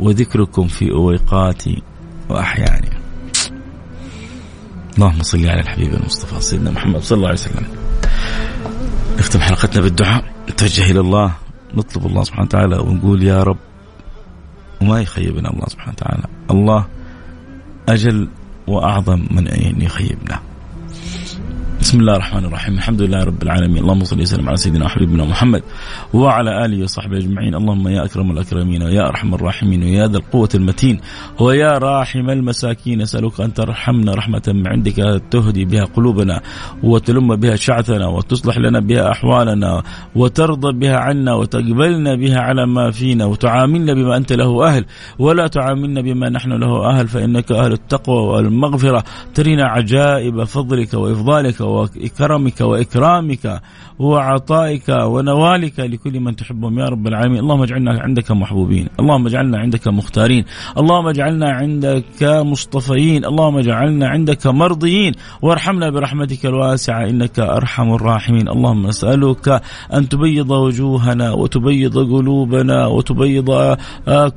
وذكركم 0.00 0.66
في 0.66 0.90
أويقاتي 0.90 1.82
وأحياني. 2.28 2.90
اللهم 4.94 5.22
صل 5.22 5.46
على 5.46 5.60
الحبيب 5.60 5.94
المصطفى 5.94 6.40
سيدنا 6.40 6.70
محمد 6.70 7.00
صلى 7.00 7.16
الله 7.16 7.28
عليه 7.28 7.38
وسلم. 7.38 7.66
نختم 9.18 9.40
حلقتنا 9.40 9.82
بالدعاء. 9.82 10.24
نتوجه 10.50 10.90
إلى 10.90 11.00
الله 11.00 11.34
نطلب 11.74 12.06
الله 12.06 12.24
سبحانه 12.24 12.44
وتعالى 12.44 12.76
ونقول 12.78 13.22
يا 13.22 13.42
رب 13.42 13.58
وما 14.80 15.00
يخيبنا 15.00 15.50
الله 15.50 15.66
سبحانه 15.68 15.92
وتعالى. 15.92 16.24
الله 16.50 16.86
أجل 17.88 18.28
وأعظم 18.66 19.26
من 19.30 19.48
أن 19.48 19.82
يخيبنا. 19.82 20.51
بسم 21.82 22.00
الله 22.00 22.16
الرحمن 22.16 22.44
الرحيم. 22.44 22.74
الحمد 22.74 23.02
لله 23.02 23.24
رب 23.24 23.42
العالمين. 23.42 23.82
اللهم 23.82 24.04
صل 24.04 24.20
وسلم 24.20 24.48
على 24.48 24.56
سيدنا 24.56 24.84
وحبيبنا 24.84 25.24
محمد 25.24 25.62
وعلى 26.14 26.64
آله 26.64 26.82
وصحبه 26.82 27.16
أجمعين. 27.16 27.54
اللهم 27.54 27.88
يا 27.88 28.04
أكرم 28.04 28.30
الأكرمين 28.30 28.82
ويا 28.82 29.08
أرحم 29.08 29.34
الراحمين 29.34 29.82
ويا 29.82 30.06
ذا 30.06 30.16
القوة 30.16 30.48
المتين 30.54 31.00
ويا 31.40 31.78
راحم 31.78 32.30
المساكين. 32.30 33.00
اسالك 33.00 33.40
أن 33.40 33.54
ترحمنا 33.54 34.14
رحمة 34.14 34.42
من 34.48 34.66
عندك 34.66 35.22
تهدي 35.30 35.64
بها 35.64 35.84
قلوبنا 35.84 36.40
وتلم 36.82 37.36
بها 37.36 37.56
شعثنا 37.56 38.06
وتصلح 38.06 38.58
لنا 38.58 38.80
بها 38.80 39.10
أحوالنا 39.10 39.82
وترضى 40.14 40.72
بها 40.78 40.96
عنا 40.96 41.34
وتقبلنا 41.34 42.14
بها 42.14 42.40
على 42.40 42.66
ما 42.66 42.90
فينا 42.90 43.24
وتعاملنا 43.24 43.94
بما 43.94 44.16
أنت 44.16 44.32
له 44.32 44.68
أهل. 44.68 44.84
ولا 45.18 45.46
تعاملنا 45.46 46.00
بما 46.00 46.28
نحن 46.28 46.52
له 46.52 46.90
أهل. 46.90 47.08
فإنك 47.08 47.52
أهل 47.52 47.72
التقوى 47.72 48.22
والمغفرة. 48.28 49.04
ترينا 49.34 49.64
عجائب 49.66 50.44
فضلك 50.44 50.94
وإفضالك 50.94 51.71
وكرمك 51.72 52.60
وإكرامك 52.60 53.62
وعطائك 53.98 54.88
ونوالك 54.88 55.80
لكل 55.80 56.20
من 56.20 56.36
تحبهم. 56.36 56.78
يا 56.78 56.84
رب 56.84 57.06
العالمين. 57.06 57.38
اللهم 57.38 57.62
اجعلنا 57.62 58.00
عندك 58.00 58.30
محبوبين. 58.30 58.88
اللهم 59.00 59.26
اجعلنا 59.26 59.58
عندك 59.58 59.88
مختارين. 59.88 60.44
اللهم 60.78 61.08
اجعلنا 61.08 61.50
عندك 61.50 62.22
مصطفيين. 62.22 63.24
اللهم 63.24 63.58
اجعلنا 63.58 64.08
عندك 64.08 64.46
مرضيين. 64.46 65.12
وارحمنا 65.42 65.90
برحمتك 65.90 66.46
الواسعة. 66.46 67.04
إنك 67.04 67.38
أرحم 67.38 67.94
الراحمين. 67.94 68.48
اللهم 68.48 68.86
نسألك 68.86 69.62
أن 69.94 70.08
تبيض 70.08 70.50
وجوهنا 70.50 71.32
وتبيض 71.32 71.98
قلوبنا 71.98 72.86
وتبيض 72.86 73.76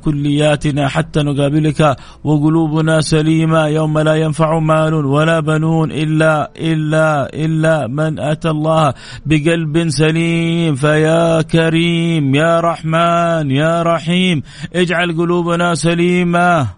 كلياتنا 0.04 0.88
حتى 0.88 1.22
نقابلك. 1.22 1.96
وقلوبنا 2.24 3.00
سليمة. 3.00 3.66
يوم 3.66 3.98
لا 3.98 4.14
ينفع 4.14 4.58
مال 4.58 4.94
ولا 4.94 5.40
بنون 5.40 5.92
إلا 5.92 6.50
إلا 6.56 7.28
إلا 7.34 7.86
من 7.86 8.18
أتى 8.18 8.50
الله 8.50 8.94
بقلب 9.26 9.45
قلب 9.48 9.88
سليم 9.88 10.74
فيا 10.74 11.42
كريم 11.42 12.34
يا 12.34 12.60
رحمن 12.60 13.50
يا 13.50 13.82
رحيم. 13.82 14.42
اجعل 14.74 15.16
قلوبنا 15.16 15.74
سليمة. 15.74 16.68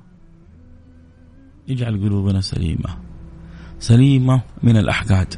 اجعل 1.70 2.00
قلوبنا 2.00 2.40
سليمة. 2.40 2.90
سليمة 3.78 4.40
من 4.62 4.76
الأحقاد. 4.76 5.34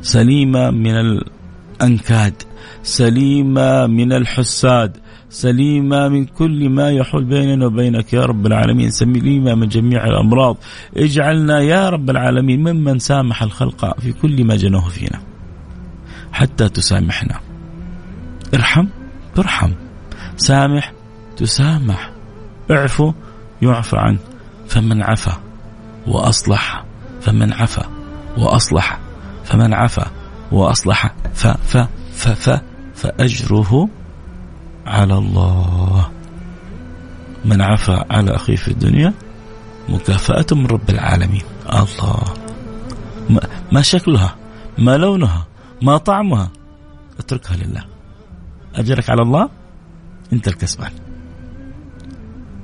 سليمة 0.00 0.70
من 0.70 0.94
الأنكاد. 0.94 2.34
سليمة 2.82 3.86
من 3.86 4.12
الحساد. 4.12 4.96
سليمة 5.28 6.08
من 6.08 6.24
كل 6.24 6.68
ما 6.68 6.90
يحول 6.90 7.24
بيننا 7.24 7.66
وبينك 7.66 8.12
يا 8.12 8.24
رب 8.24 8.46
العالمين. 8.46 8.90
سليمة 8.90 9.54
من 9.54 9.68
جميع 9.68 10.04
الأمراض. 10.06 10.56
اجعلنا 10.96 11.60
يا 11.60 11.88
رب 11.88 12.10
العالمين 12.10 12.60
ممن 12.60 12.98
سامح 12.98 13.42
الخلق 13.42 14.00
في 14.00 14.12
كل 14.12 14.44
ما 14.44 14.56
جنوه 14.56 14.88
فينا. 14.88 15.31
حتى 16.32 16.68
تسامحنا. 16.68 17.40
ارحم 18.54 18.86
ترحم. 19.34 19.72
سامح 20.36 20.92
تسامح. 21.36 22.10
اعفو 22.70 23.12
يعفى 23.62 23.96
عنه. 23.96 24.18
فمن 24.68 25.02
عفا 25.02 25.40
وأصلح. 26.06 26.84
فمن 27.20 27.52
عفا 27.52 27.86
وأصلح. 28.38 28.98
فمن 29.44 29.74
عفا 29.74 30.06
وأصلح. 30.52 31.14
ف 31.34 31.46
ف 31.46 31.76
ف 32.12 32.28
ف 32.28 32.60
فأجره 32.94 33.88
على 34.86 35.14
الله. 35.14 36.10
من 37.44 37.62
عفا 37.62 38.04
على 38.10 38.36
أخيه 38.36 38.56
في 38.56 38.68
الدنيا 38.68 39.12
مكافأة 39.88 40.46
من 40.52 40.66
رب 40.66 40.90
العالمين. 40.90 41.42
الله. 41.72 42.22
ما 43.72 43.82
شكلها؟ 43.82 44.36
ما 44.78 44.96
لونها؟ 44.96 45.46
ما 45.82 45.96
طعمها. 45.96 46.50
اتركها 47.18 47.56
لله. 47.56 47.84
أجرك 48.74 49.10
على 49.10 49.22
الله. 49.22 49.48
أنت 50.32 50.48
الكسبان. 50.48 50.90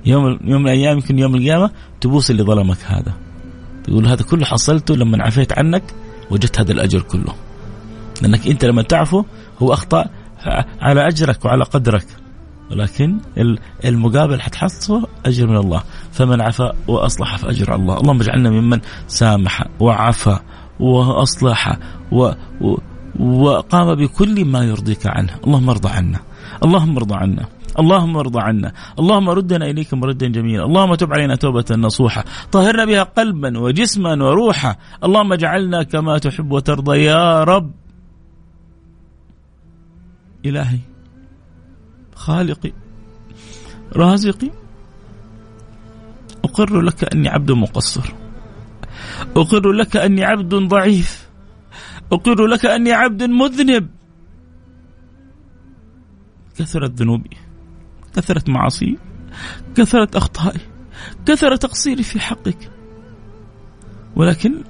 يوم 0.07 0.39
يوم 0.45 0.63
من 0.63 0.69
الأيام 0.69 0.97
يمكن 0.97 1.19
يوم 1.19 1.35
القيامة 1.35 1.71
تبوس 2.01 2.31
اللي 2.31 2.43
ظلمك 2.43 2.79
هذا. 2.87 3.13
تقول 3.85 4.07
هذا 4.07 4.23
كله 4.23 4.45
حصلته 4.45 4.97
لما 4.97 5.25
عفيت 5.25 5.59
عنك 5.59 5.83
وجدت 6.31 6.61
هذا 6.61 6.73
الأجر 6.73 7.01
كله. 7.01 7.35
لأنك 8.23 8.47
أنت 8.47 8.65
لما 8.65 8.83
تعفو 8.83 9.25
هو 9.63 9.73
أخطأ 9.73 10.05
على 10.81 11.09
أجرك 11.09 11.45
وعلى 11.45 11.65
قدرك. 11.65 12.07
ولكن 12.71 13.19
المقابل 13.85 14.41
حتحصله 14.41 15.07
أجر 15.27 15.47
من 15.47 15.57
الله. 15.57 15.83
فمن 16.13 16.41
عفا 16.41 16.73
وأصلح 16.89 17.37
فأجر 17.37 17.75
الله. 17.75 18.01
اللهم 18.01 18.21
اجعلنا 18.21 18.51
ممن 18.51 18.81
سامح 19.09 19.65
وعفى 19.81 20.39
وأصلح 20.81 21.79
و, 22.13 22.31
و 22.61 22.79
وقام 23.19 23.95
بكل 23.95 24.45
ما 24.45 24.65
يرضيك 24.65 25.07
عنه. 25.07 25.35
اللهم 25.47 25.71
ارضى 25.71 25.89
عنا. 25.89 26.21
اللهم 26.65 26.97
ارضى 26.97 27.15
عنا. 27.15 27.47
اللهم 27.79 28.17
ارضى 28.17 28.41
عنا. 28.41 28.73
اللهم 28.99 29.31
ردنا 29.31 29.67
إليك 29.67 29.95
مردا 29.95 30.29
جميلا. 30.29 30.65
اللهم 30.65 30.95
تب 30.95 31.13
علينا 31.13 31.37
توبة 31.37 31.65
نصوحة. 31.71 32.25
طهرنا 32.53 32.85
بها 32.85 33.03
قلبا 33.03 33.59
وجسما 33.59 34.25
وروحا. 34.25 34.77
اللهم 35.05 35.33
اجعلنا 35.33 35.83
كما 35.83 36.19
تحب 36.19 36.53
وترضى 36.53 36.99
يا 37.05 37.45
رب. 37.45 37.71
إلهي. 40.47 40.79
خالقي. 42.15 42.73
رازقي. 43.97 44.51
أقر 46.45 46.81
لك 46.81 47.15
أني 47.15 47.29
عبد 47.29 47.51
مقصر. 47.53 48.15
أقر 49.37 49.73
لك 49.73 49.97
أني 49.97 50.25
عبد 50.25 50.55
ضعيف. 50.55 51.18
أقر 52.13 52.47
لك 52.47 52.67
أني 52.67 52.93
عبد 52.93 53.23
مذنب. 53.23 53.89
كثرت 56.59 56.91
ذنوبي 56.91 57.37
كثرت 58.15 58.49
معاصي 58.49 58.99
كثرت 59.75 60.17
أخطائي 60.17 60.61
كثر 61.27 61.57
تقصيري 61.57 62.03
في 62.03 62.21
حقك. 62.21 62.71
ولكن 64.17 64.65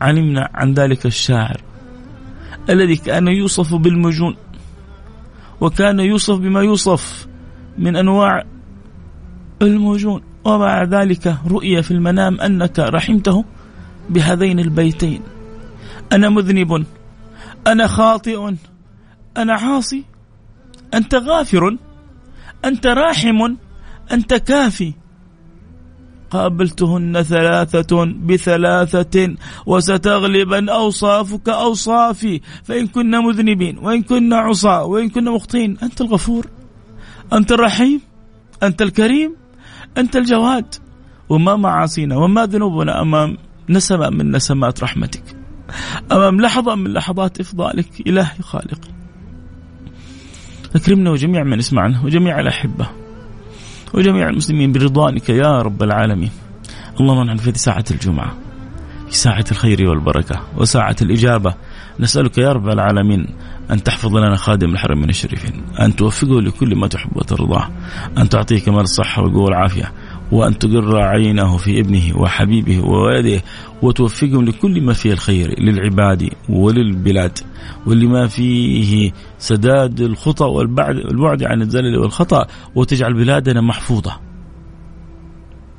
علمنا 0.00 0.50
عن 0.54 0.74
ذلك 0.74 1.06
الشاعر 1.06 1.60
الذي 2.70 2.96
كان 2.96 3.28
يوصف 3.28 3.74
بالمجون 3.74 4.36
وكان 5.60 6.00
يوصف 6.00 6.38
بما 6.38 6.62
يوصف 6.62 7.28
من 7.78 7.96
أنواع 7.96 8.44
المجون 9.62 10.22
ومع 10.44 10.82
ذلك 10.82 11.36
رؤي 11.46 11.82
في 11.82 11.90
المنام 11.90 12.40
أنك 12.40 12.78
رحمته 12.78 13.44
بهذين 14.10 14.60
البيتين. 14.60 15.22
أنا 16.12 16.28
مذنب 16.28 16.86
أنا 17.66 17.86
خاطئ 17.86 18.54
أنا 19.36 19.54
عاصي 19.54 20.04
أنت 20.94 21.14
غافر 21.14 21.76
أنت 22.64 22.86
راحم 22.86 23.56
أنت 24.12 24.34
كافي. 24.34 24.94
قابلتهن 26.30 27.22
ثلاثة 27.22 28.04
بثلاثة 28.04 29.34
وستغلبن 29.66 30.68
أوصافك 30.68 31.48
أوصافي. 31.48 32.40
فإن 32.64 32.86
كنا 32.86 33.20
مذنبين 33.20 33.78
وإن 33.78 34.02
كنا 34.02 34.36
عصاة 34.36 34.84
وإن 34.84 35.08
كنا 35.08 35.30
مخطئين 35.30 35.78
أنت 35.82 36.00
الغفور 36.00 36.46
أنت 37.32 37.52
الرحيم 37.52 38.00
أنت 38.62 38.82
الكريم 38.82 39.36
أنت 39.98 40.16
الجواد. 40.16 40.74
وما 41.28 41.56
معاصينا 41.56 42.16
وما 42.16 42.46
ذنوبنا 42.46 43.02
أمام 43.02 43.36
نسمة 43.68 44.10
من 44.10 44.30
نسمات 44.30 44.82
رحمتك. 44.82 45.35
أمام 46.12 46.40
لحظة 46.40 46.74
من 46.74 46.92
لحظات 46.92 47.40
إفضالك 47.40 47.88
إلهي 48.06 48.42
خالقي 48.42 48.88
أكرمنا 50.76 51.10
وجميع 51.10 51.44
من 51.44 51.58
يسمعنا 51.58 52.00
وجميع 52.04 52.40
الأحبة 52.40 52.86
وجميع 53.94 54.28
المسلمين 54.28 54.72
برضوانك 54.72 55.28
يا 55.28 55.62
رب 55.62 55.82
العالمين. 55.82 56.30
اللهم 57.00 57.26
نحن 57.26 57.36
في 57.36 57.58
ساعة 57.58 57.84
الجمعة 57.90 58.36
في 59.08 59.16
ساعة 59.16 59.44
الخير 59.50 59.88
والبركة 59.88 60.40
وساعة 60.56 60.96
الإجابة. 61.02 61.54
نسألك 62.00 62.38
يا 62.38 62.52
رب 62.52 62.68
العالمين 62.68 63.26
أن 63.70 63.82
تحفظ 63.82 64.16
لنا 64.16 64.36
خادم 64.36 64.70
الحرمين 64.70 65.08
الشريفين 65.08 65.62
أن 65.80 65.96
توفقه 65.96 66.40
لكل 66.40 66.76
ما 66.76 66.86
تحب 66.86 67.16
وترضاه 67.16 67.68
أن 68.18 68.28
تعطيه 68.28 68.60
كمال 68.60 68.80
الصحة 68.80 69.22
والقوة 69.22 69.44
والعافية 69.44 69.92
وأن 70.32 70.58
تقر 70.58 70.96
عينه 70.96 71.56
في 71.56 71.80
ابنه 71.80 72.18
وحبيبه 72.20 72.80
وولده 72.86 73.42
وتوفقهم 73.82 74.44
لكل 74.44 74.80
ما 74.80 74.92
فيه 74.92 75.12
الخير 75.12 75.60
للعباد 75.60 76.30
وللبلاد 76.48 77.38
ولما 77.86 78.26
فيه 78.26 79.12
سداد 79.38 80.00
الخطى 80.00 80.44
والبعد 80.44 81.42
عن 81.42 81.62
الزلل 81.62 81.98
والخطأ 81.98 82.46
وتجعل 82.74 83.14
بلادنا 83.14 83.60
محفوظة. 83.60 84.20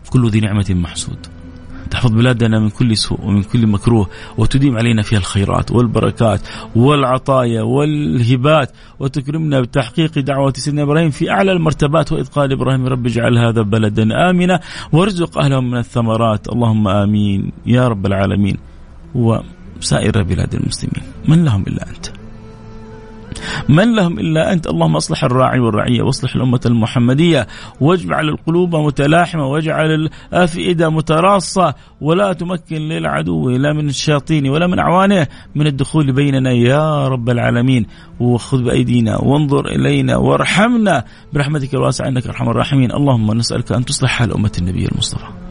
كل 0.09 0.29
ذي 0.29 0.39
نعمة 0.39 0.65
محسود. 0.69 1.36
تحفظ 1.87 2.11
بلادنا 2.11 2.59
من 2.59 2.69
كل 2.69 2.97
سوء 2.97 3.21
ومن 3.21 3.43
كل 3.43 3.67
مكروه 3.67 4.09
وتديم 4.37 4.77
علينا 4.77 5.01
فيها 5.01 5.19
الخيرات 5.19 5.71
والبركات 5.71 6.41
والعطايا 6.75 7.61
والهبات 7.61 8.71
وتكرمنا 8.99 9.61
بتحقيق 9.61 10.19
دعوة 10.19 10.53
سيدنا 10.55 10.83
إبراهيم 10.83 11.09
في 11.09 11.31
أعلى 11.31 11.51
المرتبات 11.51 12.11
وإذ 12.11 12.25
قال 12.25 12.51
إبراهيم 12.51 12.85
رب 12.85 13.05
اجعل 13.05 13.37
هذا 13.37 13.61
بلدا 13.61 14.29
آمنا 14.29 14.59
وارزق 14.91 15.37
أهله 15.37 15.59
من 15.61 15.77
الثمرات. 15.77 16.47
اللهم 16.47 16.87
آمين 16.87 17.51
يا 17.65 17.87
رب 17.87 18.05
العالمين. 18.05 18.57
وسائر 19.15 20.23
بلاد 20.23 20.55
المسلمين 20.55 21.03
من 21.27 21.45
لهم 21.45 21.63
إلا 21.67 21.89
أنت. 21.89 22.16
من 23.69 23.95
لهم 23.95 24.19
إلا 24.19 24.53
أنت؟ 24.53 24.67
اللهم 24.67 24.95
أصلح 24.95 25.23
الراعي 25.23 25.59
والرعية 25.59 26.01
وأصلح 26.01 26.35
الأمة 26.35 26.59
المحمدية 26.65 27.47
واجعل 27.81 28.29
القلوب 28.29 28.75
متلاحمة 28.75 29.45
واجعل 29.45 29.91
الأفئدة 29.91 30.89
متراصة 30.89 31.73
ولا 32.01 32.33
تمكن 32.33 32.75
للعدو 32.75 33.49
لا 33.49 33.73
من 33.73 33.89
الشياطين 33.89 34.49
ولا 34.49 34.67
من 34.67 34.79
أعوانه 34.79 35.27
من 35.55 35.67
الدخول 35.67 36.11
بيننا 36.11 36.51
يا 36.51 37.07
رب 37.07 37.29
العالمين. 37.29 37.85
وخذ 38.19 38.63
بأيدينا 38.63 39.17
وانظر 39.17 39.67
إلينا 39.67 40.17
وارحمنا 40.17 41.03
برحمتك 41.33 41.73
الواسعة 41.73 42.07
إنك 42.07 42.27
أرحم 42.27 42.49
الراحمين. 42.49 42.91
اللهم 42.91 43.31
نسألك 43.31 43.71
أن 43.71 43.85
تصلح 43.85 44.09
حال 44.11 44.33
أمة 44.33 44.51
النبي 44.59 44.85
المصطفى. 44.85 45.46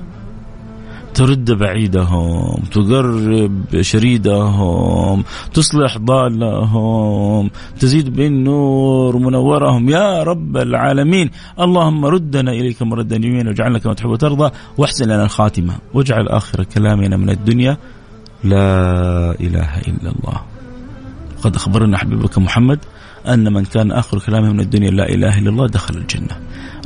ترد 1.16 1.50
بعيدهم 1.50 2.62
تقرب 2.72 3.80
شريدهم 3.80 5.24
تصلح 5.54 5.98
ضالهم 5.98 7.50
تزيد 7.80 8.16
بالنور 8.16 9.16
منورهم. 9.16 9.88
يا 9.88 10.22
رب 10.22 10.56
العالمين 10.56 11.30
اللهم 11.60 12.04
ردنا 12.04 12.52
إليك 12.52 12.82
مردا 12.82 13.16
جميلا 13.16 13.48
واجعلنا 13.48 13.78
كما 13.78 13.94
تحب 13.94 14.08
وترضى 14.08 14.50
واحسن 14.78 15.04
لنا 15.04 15.24
الخاتمة 15.24 15.74
واجعل 15.94 16.28
آخر 16.28 16.64
كلامنا 16.64 17.16
من 17.16 17.30
الدنيا 17.30 17.76
لا 18.44 18.70
إله 19.40 19.78
إلا 19.88 20.10
الله. 20.12 20.40
قد 21.42 21.56
أخبرنا 21.56 21.98
حبيبك 21.98 22.38
محمد 22.38 22.78
أن 23.28 23.52
من 23.52 23.64
كان 23.64 23.92
آخر 23.92 24.18
كلامه 24.18 24.52
من 24.52 24.60
الدنيا 24.60 24.90
لا 24.90 25.08
إله 25.08 25.38
إلا 25.38 25.50
الله 25.50 25.66
دخل 25.66 25.94
الجنة. 25.96 26.36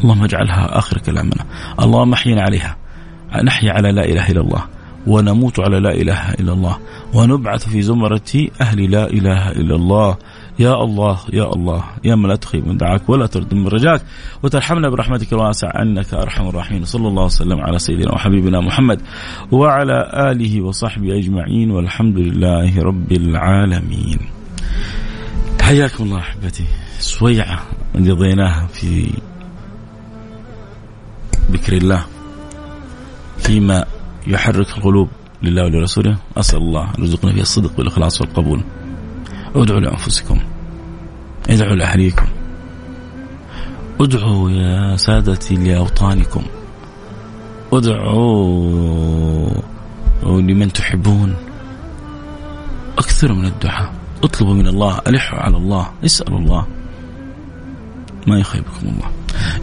اللهم 0.00 0.24
اجعلها 0.24 0.78
آخر 0.78 0.98
كلامنا. 0.98 1.44
اللهم 1.80 2.12
احينا 2.12 2.42
عليها. 2.42 2.79
نحيا 3.44 3.72
على 3.72 3.92
لا 3.92 4.04
إله 4.04 4.30
إلا 4.30 4.40
الله 4.40 4.64
ونموت 5.06 5.60
على 5.60 5.80
لا 5.80 5.94
إله 5.94 6.34
إلا 6.34 6.52
الله 6.52 6.78
ونبعث 7.14 7.68
في 7.68 7.82
زمرة 7.82 8.48
أهل 8.60 8.90
لا 8.90 9.10
إله 9.10 9.50
إلا 9.50 9.74
الله. 9.74 10.16
يا 10.58 10.74
الله 10.84 11.18
يا 11.32 11.52
الله 11.52 11.84
يا 12.04 12.14
من 12.14 12.28
لا 12.28 12.36
تخيب 12.36 12.68
من 12.68 12.76
دعاك 12.76 13.08
ولا 13.08 13.26
ترد 13.26 13.54
من 13.54 13.68
رجاك 13.68 14.02
وترحمنا 14.42 14.88
برحمتك 14.88 15.32
الواسعة 15.32 15.82
إنك 15.82 16.14
أرحم 16.14 16.48
الراحمين. 16.48 16.84
صلى 16.84 17.08
الله 17.08 17.24
وسلم 17.24 17.60
على 17.60 17.78
سيدنا 17.78 18.12
وحبيبنا 18.12 18.60
محمد 18.60 19.00
وعلى 19.52 20.10
آله 20.30 20.60
وصحبه 20.60 21.18
أجمعين 21.18 21.70
والحمد 21.70 22.18
لله 22.18 22.82
رب 22.82 23.12
العالمين. 23.12 24.18
حياكم 25.62 26.04
الله 26.04 26.18
أحبتي. 26.18 26.64
سويعة 26.98 27.60
قضيناها 27.94 28.66
في 28.66 29.10
ذكر 31.50 31.72
الله. 31.72 32.04
فيما 33.40 33.84
يحرك 34.26 34.78
القلوب 34.78 35.08
لله 35.42 35.64
ولرسوله. 35.64 36.18
أسأل 36.36 36.58
الله 36.58 36.84
أن 36.84 36.94
يرزقنا 36.98 37.32
فيها 37.32 37.42
الصدق 37.42 37.78
والإخلاص 37.78 38.20
والقبول. 38.20 38.64
ادعوا 39.54 39.80
لأنفسكم. 39.80 40.40
ادعوا 41.50 41.74
لأهليكم. 41.74 42.26
ادعوا 44.00 44.50
يا 44.50 44.96
سادتي 44.96 45.54
لأوطانكم. 45.54 46.42
ادعوا 47.72 49.50
لمن 50.22 50.72
تحبون. 50.72 51.34
اكثروا 52.98 53.36
من 53.36 53.44
الدعاء. 53.44 53.92
اطلبوا 54.22 54.54
من 54.54 54.66
الله. 54.66 55.00
ألحوا 55.06 55.38
على 55.38 55.56
الله. 55.56 55.90
اسألوا 56.04 56.38
الله. 56.38 56.66
ما 58.26 58.38
يخيبكم 58.38 58.82
الله. 58.82 59.10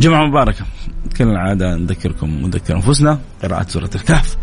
جمعة 0.01 0.25
مباركة. 0.25 0.65
كالعادة 1.07 1.75
نذكركم 1.75 2.27
نذكر 2.27 2.75
أنفسنا 2.75 3.19
قراءة 3.43 3.67
سورة 3.67 3.89
الكهف. 3.95 4.37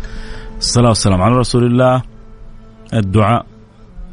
الصلاة 0.57 0.87
والسلام 0.87 1.21
على 1.21 1.35
رسول 1.35 1.63
الله. 1.65 2.01
الدعاء 2.93 3.45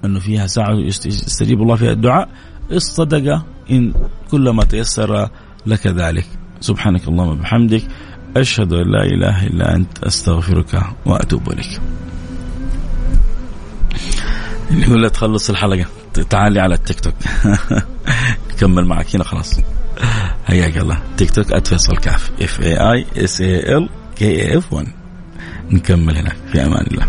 أنه 0.05 0.20
فيها 0.20 0.46
ساعة 0.46 0.74
يستجيب 1.07 1.62
الله 1.62 1.76
فيها 1.76 1.92
الدعاء. 1.92 2.28
الصدقة 2.72 3.44
إن 3.70 3.92
كلما 4.30 4.64
تيسر 4.64 5.28
لك 5.66 5.86
ذلك. 5.86 6.26
سبحانك 6.61 7.09
اللهم 7.09 7.28
وبحمدك 7.28 7.82
أشهد 8.36 8.72
أن 8.72 8.92
لا 8.92 9.03
إله 9.05 9.46
إلا 9.46 9.76
أنت 9.76 10.05
أستغفرك 10.05 10.82
وأتوب 11.07 11.53
إليك. 11.53 11.80
يقول 14.70 15.03
لا 15.03 15.09
تخلص 15.09 15.50
الحلقة 15.50 15.86
تعالي 16.30 16.61
على 16.61 16.74
التيك 16.74 17.00
توك. 17.00 17.14
نكمل 18.53 18.86
معك 18.86 19.16
هنا 19.16 19.24
خلاص. 19.24 19.61
حياك 20.44 20.76
الله. 20.78 20.98
تيك 21.16 21.30
توك 21.30 21.68
@فيصل 21.68 21.96
كاف 21.96 22.30
F 22.43 22.61
A 22.61 22.76
I 22.76 23.07
S 23.16 23.40
A 23.40 23.76
L 23.76 23.88
كي 24.16 24.59
اف 24.59 24.72
1 24.72 24.86
نكمل 25.70 26.16
هناك 26.16 26.36
في 26.53 26.64
أمان 26.64 26.86
الله. 26.86 27.07